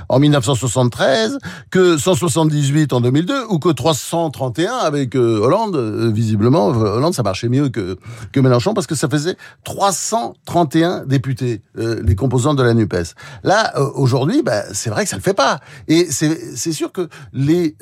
en 0.10 0.20
1973, 0.20 1.38
que 1.70 1.98
178 1.98 2.94
en 2.94 3.02
2002 3.02 3.46
ou 3.50 3.60
que 3.60 3.70
331 3.70 4.74
avec 4.74 5.16
euh, 5.16 5.40
Hollande. 5.40 5.76
Euh, 5.76 6.12
visiblement, 6.14 6.68
Hollande 6.68 7.14
ça 7.14 7.24
marchait 7.24 7.50
mieux 7.50 7.70
que 7.70 7.98
que 8.32 8.40
Mélenchon 8.40 8.74
parce 8.74 8.88
que 8.88 8.96
ça 8.96 9.10
faisait 9.10 9.36
331 9.64 11.06
députés 11.06 11.62
les 11.76 12.16
composantes 12.16 12.58
de 12.58 12.64
la 12.64 12.74
Nupes. 12.74 12.96
Là 13.44 13.74
aujourd'hui, 13.96 14.44
bah, 14.44 14.64
c'est 14.74 14.90
vrai 14.90 15.04
que 15.04 15.10
ça 15.10 15.16
le 15.16 15.22
fait 15.22 15.34
pas. 15.34 15.60
Et 15.88 16.08
c'est 16.10 16.72
sûr 16.72 16.92
que 16.92 17.10
les 17.34 17.76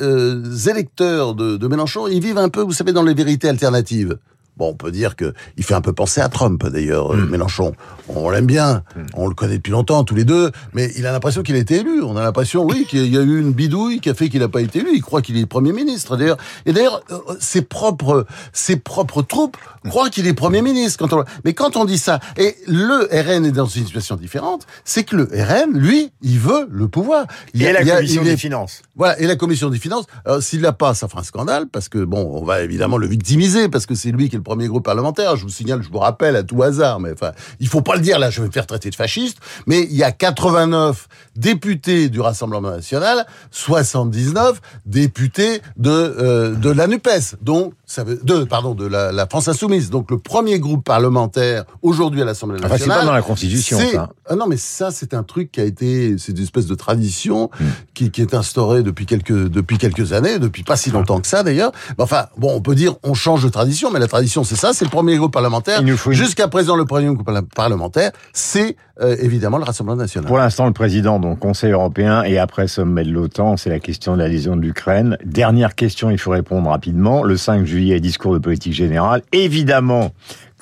électeurs 0.70 1.36
de 1.42 1.68
Mélenchon, 1.68 2.08
ils 2.08 2.22
vivent 2.22 2.38
un 2.38 2.50
peu, 2.50 2.62
vous 2.62 2.74
savez, 2.74 2.94
dans 2.94 3.04
les 3.04 3.14
vérités 3.14 3.50
alternatives. 3.50 4.18
Bon, 4.58 4.70
on 4.70 4.74
peut 4.76 4.92
dire 4.92 5.16
que 5.16 5.34
il 5.58 5.64
fait 5.64 5.74
un 5.74 5.82
peu 5.82 5.94
penser 5.94 6.22
à 6.22 6.30
Trump 6.30 6.64
d'ailleurs, 6.68 7.14
euh, 7.14 7.26
Mélenchon. 7.26 7.74
On 8.10 8.30
l'aime 8.30 8.46
bien, 8.46 8.84
on 9.16 9.28
le 9.28 9.34
connaît 9.34 9.56
depuis 9.58 9.72
longtemps 9.72 10.04
tous 10.04 10.14
les 10.16 10.26
deux, 10.26 10.52
mais 10.74 10.92
il 10.98 11.06
a 11.08 11.12
l'impression 11.12 11.42
qu'il 11.42 11.56
a 11.56 11.60
été 11.60 11.78
élu. 11.78 12.02
On 12.04 12.18
a 12.18 12.22
l'impression, 12.22 12.66
oui, 12.66 12.86
qu'il 12.88 13.08
y 13.12 13.18
a 13.18 13.22
eu 13.22 13.40
une 13.40 13.54
bidouille 13.54 14.02
qui 14.02 14.10
a 14.10 14.14
fait 14.14 14.28
qu'il 14.30 14.42
n'a 14.42 14.50
pas 14.50 14.62
été 14.62 14.80
élu. 14.80 14.90
Il 14.94 15.02
croit 15.02 15.22
qu'il 15.22 15.38
est 15.38 15.46
premier 15.46 15.72
ministre 15.72 16.18
d'ailleurs. 16.18 16.38
Et 16.66 16.74
d'ailleurs, 16.74 17.02
euh, 17.12 17.18
ses 17.40 17.62
propres 17.62 18.26
ses 18.54 18.76
propres 18.76 19.22
troupes 19.22 19.58
croient 19.90 20.10
qu'il 20.10 20.28
est 20.28 20.34
premier 20.34 20.62
ministre. 20.62 21.00
Quand 21.00 21.14
on... 21.18 21.24
mais 21.46 21.54
quand 21.54 21.78
on 21.78 21.86
dit 21.86 21.98
ça, 21.98 22.20
et 22.38 22.56
le 22.68 23.08
RN 23.12 23.46
est 23.46 23.52
dans 23.52 23.66
une 23.66 23.86
situation 23.86 24.16
différente, 24.18 24.68
c'est 24.84 25.04
que 25.06 25.16
le 25.16 25.24
RN, 25.32 25.72
lui, 25.78 26.12
il 26.22 26.38
veut 26.40 26.68
le 26.70 26.88
pouvoir. 26.88 27.26
Il 27.54 27.64
Et 27.64 27.72
la 27.72 27.82
il 27.82 27.88
y 27.88 27.92
a- 27.92 27.96
commission 27.96 28.22
il 28.22 28.28
est- 28.28 28.32
des 28.32 28.38
finances. 28.38 28.82
voilà, 28.96 29.20
et 29.20 29.26
la 29.28 29.36
commission 29.38 29.70
des 29.70 29.80
finances, 29.80 30.06
alors, 30.26 30.44
s'il 30.44 30.62
l'a 30.62 30.74
pas, 30.74 30.94
ça 30.94 31.08
fera 31.08 31.22
un 31.22 31.24
scandale, 31.24 31.68
parce 31.72 31.88
que 31.90 32.04
bon, 32.04 32.30
on 32.34 32.44
va 32.44 32.62
évidemment 32.62 32.98
le 32.98 33.08
victimiser, 33.08 33.70
parce 33.70 33.86
que 33.86 33.96
c'est 33.96 34.12
lui 34.12 34.30
qui 34.30 34.36
est 34.36 34.40
le 34.42 34.44
premier 34.44 34.68
groupe 34.68 34.84
parlementaire. 34.84 35.36
Je 35.36 35.44
vous 35.44 35.50
signale, 35.50 35.82
je 35.84 35.90
vous 35.90 36.00
rappelle 36.00 36.36
à 36.36 36.44
tout 36.44 36.62
hasard, 36.64 37.00
mais 37.00 37.14
enfin, 37.14 37.32
il 37.60 37.68
faut 37.68 37.82
pas 37.82 37.96
le 37.96 38.02
dire 38.02 38.20
là, 38.20 38.30
je 38.30 38.42
vais 38.42 38.48
me 38.48 38.52
faire 38.52 38.68
traiter 38.68 38.90
de 38.90 38.96
fasciste, 38.96 39.38
mais 39.68 39.82
il 39.84 39.96
y 39.96 40.04
a 40.04 40.12
89 40.12 41.08
députés 41.36 42.10
du 42.10 42.20
Rassemblement 42.20 42.72
National, 42.72 43.26
79 43.52 44.60
députés 44.86 45.62
de 45.78 45.90
euh, 45.92 46.56
de 46.56 46.70
la 46.70 46.88
Nupes, 46.88 47.10
donc 47.42 47.74
ça 47.86 48.04
veut, 48.04 48.20
de 48.24 48.46
pardon, 48.46 48.74
de 48.74 48.86
la, 48.86 49.12
la 49.12 49.28
France 49.28 49.48
Insoumise. 49.48 49.90
Donc 49.90 50.12
le 50.12 50.18
premier 50.18 50.60
groupe 50.60 50.84
parlementaire 50.86 51.66
aujourd'hui 51.82 52.22
à 52.22 52.26
l'Assemblée 52.26 52.58
Enfin, 52.60 52.70
nationale. 52.70 52.98
c'est 52.98 53.02
pas 53.02 53.06
dans 53.06 53.14
la 53.14 53.22
Constitution, 53.22 53.78
ça. 53.92 54.10
Ah 54.28 54.36
non, 54.36 54.48
mais 54.48 54.56
ça, 54.56 54.92
c'est 54.92 55.14
un 55.14 55.24
truc 55.24 55.52
qui 55.52 55.60
a 55.60 55.66
été, 55.66 56.16
c'est 56.18 56.32
une 56.32 56.44
espèce 56.44 56.68
de 56.68 56.76
tradition 56.76 57.50
mm. 57.60 57.66
qui, 57.94 58.12
qui, 58.12 58.22
est 58.22 58.34
instaurée 58.34 58.82
depuis 58.82 59.06
quelques, 59.06 59.50
depuis 59.50 59.78
quelques 59.78 60.14
années, 60.14 60.40
depuis 60.40 60.64
pas 60.64 60.78
si 60.78 60.90
longtemps 60.90 61.20
que 61.20 61.28
ça 61.28 61.44
d'ailleurs. 61.44 61.74
Enfin, 61.98 62.28
bon, 62.38 62.56
on 62.56 62.62
peut 62.62 62.76
dire 62.76 62.96
on 63.04 63.14
change 63.14 63.44
de 63.44 63.50
tradition, 63.50 63.92
mais 63.92 64.00
la 64.00 64.08
tradition, 64.08 64.31
c'est 64.32 64.56
ça, 64.56 64.72
c'est 64.74 64.86
le 64.86 64.92
premier 64.92 65.18
groupe 65.18 65.34
parlementaire. 65.34 65.82
Jusqu'à 66.12 66.48
présent, 66.48 66.76
le 66.76 66.86
premier 66.86 67.14
groupe 67.14 67.30
parlementaire, 67.54 68.12
c'est 68.34 68.76
euh, 69.02 69.16
évidemment 69.20 69.58
le 69.58 69.64
Rassemblement 69.64 69.98
national. 69.98 70.28
Pour 70.28 70.38
l'instant, 70.38 70.66
le 70.66 70.74
président, 70.74 71.20
donc 71.20 71.40
Conseil 71.40 71.72
européen, 71.72 72.24
et 72.24 72.38
après 72.38 72.68
sommet 72.68 73.04
de 73.04 73.12
l'OTAN, 73.12 73.58
c'est 73.58 73.70
la 73.70 73.80
question 73.80 74.14
de 74.14 74.20
l'adhésion 74.20 74.56
de 74.56 74.62
l'Ukraine. 74.62 75.18
Dernière 75.26 75.76
question, 75.76 76.10
il 76.10 76.18
faut 76.18 76.32
répondre 76.32 76.70
rapidement. 76.70 77.24
Le 77.24 77.38
5 77.38 77.66
juillet, 77.66 78.00
discours 78.00 78.34
de 78.34 78.40
politique 78.40 78.74
générale. 78.74 79.22
Évidemment, 79.32 80.12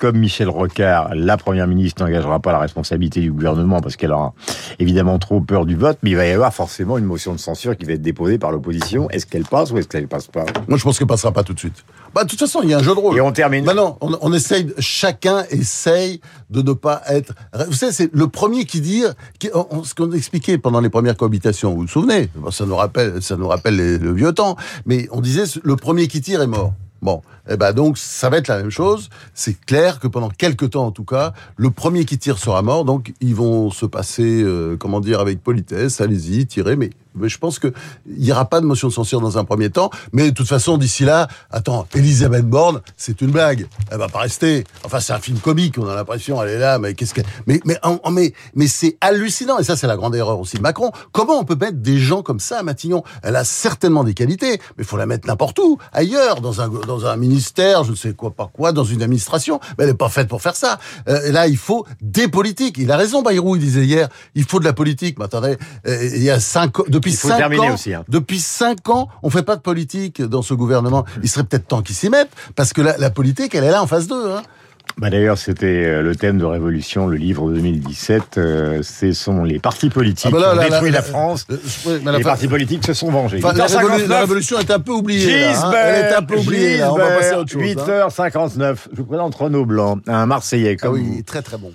comme 0.00 0.18
Michel 0.18 0.48
Rocard, 0.48 1.14
la 1.14 1.36
première 1.36 1.66
ministre 1.66 2.02
n'engagera 2.02 2.40
pas 2.40 2.52
la 2.52 2.58
responsabilité 2.58 3.20
du 3.20 3.30
gouvernement 3.30 3.80
parce 3.80 3.96
qu'elle 3.96 4.12
aura 4.12 4.32
évidemment 4.78 5.18
trop 5.18 5.42
peur 5.42 5.66
du 5.66 5.76
vote, 5.76 5.98
mais 6.02 6.10
il 6.10 6.16
va 6.16 6.26
y 6.26 6.30
avoir 6.30 6.52
forcément 6.54 6.96
une 6.96 7.04
motion 7.04 7.34
de 7.34 7.38
censure 7.38 7.76
qui 7.76 7.84
va 7.84 7.92
être 7.92 8.02
déposée 8.02 8.38
par 8.38 8.50
l'opposition. 8.50 9.10
Est-ce 9.10 9.26
qu'elle 9.26 9.44
passe 9.44 9.70
ou 9.70 9.78
est-ce 9.78 9.88
qu'elle 9.88 10.08
passe 10.08 10.26
pas? 10.26 10.46
Moi, 10.68 10.78
je 10.78 10.84
pense 10.84 10.98
qu'elle 10.98 11.06
passera 11.06 11.32
pas 11.32 11.42
tout 11.42 11.52
de 11.52 11.58
suite. 11.58 11.84
Bah, 12.14 12.24
de 12.24 12.30
toute 12.30 12.38
façon, 12.38 12.60
il 12.62 12.70
y 12.70 12.74
a 12.74 12.78
un 12.78 12.82
jeu 12.82 12.94
de 12.94 12.98
rôle. 12.98 13.14
Et 13.16 13.20
on 13.20 13.30
termine. 13.30 13.64
Bah 13.64 13.74
non, 13.74 13.98
on, 14.00 14.16
on 14.22 14.32
essaye, 14.32 14.72
chacun 14.78 15.44
essaye 15.50 16.22
de 16.48 16.62
ne 16.62 16.72
pas 16.72 17.02
être. 17.08 17.34
Vous 17.68 17.74
savez, 17.74 17.92
c'est 17.92 18.10
le 18.12 18.26
premier 18.26 18.64
qui 18.64 18.80
dit, 18.80 19.04
ce 19.42 19.94
qu'on 19.94 20.12
expliquait 20.12 20.56
pendant 20.56 20.80
les 20.80 20.88
premières 20.88 21.16
cohabitations. 21.16 21.74
Vous 21.74 21.82
vous 21.82 21.88
souvenez? 21.88 22.30
Ça 22.50 22.64
nous 22.64 22.76
rappelle, 22.76 23.20
ça 23.22 23.36
nous 23.36 23.48
rappelle 23.48 23.76
le 23.76 24.12
vieux 24.14 24.32
temps. 24.32 24.56
Mais 24.86 25.08
on 25.12 25.20
disait, 25.20 25.44
le 25.62 25.76
premier 25.76 26.08
qui 26.08 26.22
tire 26.22 26.40
est 26.40 26.46
mort. 26.46 26.72
Bon, 27.02 27.22
eh 27.48 27.56
ben 27.56 27.72
donc 27.72 27.96
ça 27.96 28.28
va 28.28 28.36
être 28.36 28.48
la 28.48 28.58
même 28.58 28.70
chose. 28.70 29.08
C'est 29.32 29.58
clair 29.58 30.00
que 30.00 30.06
pendant 30.06 30.28
quelques 30.28 30.70
temps 30.70 30.86
en 30.86 30.90
tout 30.90 31.04
cas, 31.04 31.32
le 31.56 31.70
premier 31.70 32.04
qui 32.04 32.18
tire 32.18 32.38
sera 32.38 32.62
mort. 32.62 32.84
Donc 32.84 33.14
ils 33.20 33.34
vont 33.34 33.70
se 33.70 33.86
passer, 33.86 34.42
euh, 34.42 34.76
comment 34.78 35.00
dire, 35.00 35.20
avec 35.20 35.42
politesse. 35.42 36.00
Allez-y, 36.00 36.46
tirez, 36.46 36.76
mais 36.76 36.90
mais 37.14 37.28
je 37.28 37.38
pense 37.38 37.58
qu'il 37.58 37.72
n'y 38.06 38.32
aura 38.32 38.44
pas 38.44 38.60
de 38.60 38.66
motion 38.66 38.88
de 38.88 38.92
censure 38.92 39.20
dans 39.20 39.38
un 39.38 39.44
premier 39.44 39.70
temps. 39.70 39.90
Mais 40.12 40.30
de 40.30 40.34
toute 40.34 40.48
façon, 40.48 40.78
d'ici 40.78 41.04
là, 41.04 41.28
attends, 41.50 41.86
Elisabeth 41.94 42.46
Borne, 42.46 42.80
c'est 42.96 43.20
une 43.20 43.30
blague. 43.30 43.66
Elle 43.90 43.98
va 43.98 44.08
pas 44.08 44.20
rester. 44.20 44.64
Enfin, 44.84 45.00
c'est 45.00 45.12
un 45.12 45.18
film 45.18 45.38
comique. 45.38 45.78
On 45.78 45.88
a 45.88 45.94
l'impression, 45.94 46.42
elle 46.42 46.50
est 46.50 46.58
là, 46.58 46.78
mais 46.78 46.94
qu'est-ce 46.94 47.14
qu'elle... 47.14 47.26
Mais, 47.46 47.60
mais, 47.64 47.78
mais, 48.10 48.32
mais 48.54 48.66
c'est 48.66 48.96
hallucinant. 49.00 49.58
Et 49.58 49.64
ça, 49.64 49.76
c'est 49.76 49.86
la 49.86 49.96
grande 49.96 50.14
erreur 50.14 50.38
aussi 50.38 50.56
de 50.56 50.62
Macron. 50.62 50.92
Comment 51.12 51.38
on 51.38 51.44
peut 51.44 51.56
mettre 51.56 51.78
des 51.78 51.98
gens 51.98 52.22
comme 52.22 52.40
ça 52.40 52.58
à 52.58 52.62
Matignon? 52.62 53.02
Elle 53.22 53.36
a 53.36 53.44
certainement 53.44 54.04
des 54.04 54.14
qualités, 54.14 54.60
mais 54.76 54.84
il 54.84 54.84
faut 54.84 54.96
la 54.96 55.06
mettre 55.06 55.26
n'importe 55.26 55.58
où, 55.58 55.78
ailleurs, 55.92 56.40
dans 56.40 56.60
un, 56.60 56.68
dans 56.68 57.06
un 57.06 57.16
ministère, 57.16 57.84
je 57.84 57.92
ne 57.92 57.96
sais 57.96 58.12
quoi, 58.12 58.30
pas 58.30 58.50
quoi, 58.52 58.72
dans 58.72 58.84
une 58.84 59.02
administration. 59.02 59.60
Mais 59.76 59.84
elle 59.84 59.90
n'est 59.90 59.96
pas 59.96 60.08
faite 60.08 60.28
pour 60.28 60.42
faire 60.42 60.56
ça. 60.56 60.78
Euh, 61.08 61.32
là, 61.32 61.46
il 61.46 61.56
faut 61.56 61.86
des 62.00 62.28
politiques. 62.28 62.76
Il 62.78 62.90
a 62.92 62.96
raison, 62.96 63.22
Bayrou, 63.22 63.56
il 63.56 63.60
disait 63.62 63.84
hier, 63.84 64.08
il 64.34 64.44
faut 64.44 64.60
de 64.60 64.64
la 64.64 64.72
politique. 64.72 65.18
Mais 65.18 65.24
attendez, 65.24 65.56
euh, 65.86 66.10
il 66.14 66.22
y 66.22 66.30
a 66.30 66.40
cinq 66.40 66.88
depuis 67.00 67.12
cinq 67.12 67.58
ans, 67.58 67.74
aussi, 67.74 67.94
hein. 67.94 68.04
depuis 68.08 68.40
cinq 68.40 68.88
ans, 68.88 69.08
on 69.22 69.30
fait 69.30 69.42
pas 69.42 69.56
de 69.56 69.62
politique 69.62 70.22
dans 70.22 70.42
ce 70.42 70.54
gouvernement. 70.54 71.04
Il 71.22 71.28
serait 71.28 71.44
peut-être 71.44 71.68
temps 71.68 71.82
qu'ils 71.82 71.96
s'y 71.96 72.08
mettent, 72.08 72.32
parce 72.56 72.72
que 72.72 72.80
la, 72.80 72.96
la, 72.98 73.10
politique, 73.10 73.54
elle 73.54 73.64
est 73.64 73.70
là 73.70 73.82
en 73.82 73.86
face 73.86 74.06
d'eux. 74.06 74.32
Hein. 74.32 74.42
Bah 74.98 75.08
D'ailleurs, 75.08 75.38
c'était 75.38 75.66
euh, 75.66 76.02
le 76.02 76.14
thème 76.16 76.38
de 76.38 76.44
Révolution, 76.44 77.06
le 77.06 77.16
livre 77.16 77.50
2017. 77.52 78.36
Euh, 78.38 78.82
ce 78.82 79.12
sont 79.12 79.44
les 79.44 79.58
partis 79.58 79.88
politiques 79.88 80.32
ah 80.34 80.38
bah 80.38 80.52
qui 80.52 80.58
ont 80.58 80.68
détruit 80.68 80.90
la, 80.90 81.02
France. 81.02 81.46
Euh, 81.86 81.98
les 82.16 82.22
partis 82.22 82.48
politiques 82.48 82.84
se 82.84 82.92
sont 82.92 83.10
vengés. 83.10 83.40
la, 83.40 84.20
révolution 84.20 84.58
est 84.58 84.70
un 84.70 84.80
peu 84.80 84.92
oubliée. 84.92 85.44
Hein. 85.44 85.72
Elle 85.72 86.04
est 86.06 86.14
un 86.14 86.22
peu 86.22 86.36
oubliée. 86.36 86.84
On 86.84 86.96
va 86.96 87.16
passer 87.16 87.30
à 87.30 87.40
autre 87.40 87.50
chose. 87.50 87.62
8h59. 87.62 88.62
Hein. 88.62 88.74
Je 88.92 88.96
vous 88.96 89.06
présente 89.06 89.34
Renaud 89.34 89.64
Blanc, 89.64 89.98
un 90.06 90.26
Marseillais 90.26 90.76
comme 90.76 90.96
ah 90.96 91.00
oui, 91.00 91.22
très 91.24 91.42
très 91.42 91.56
bon. 91.56 91.72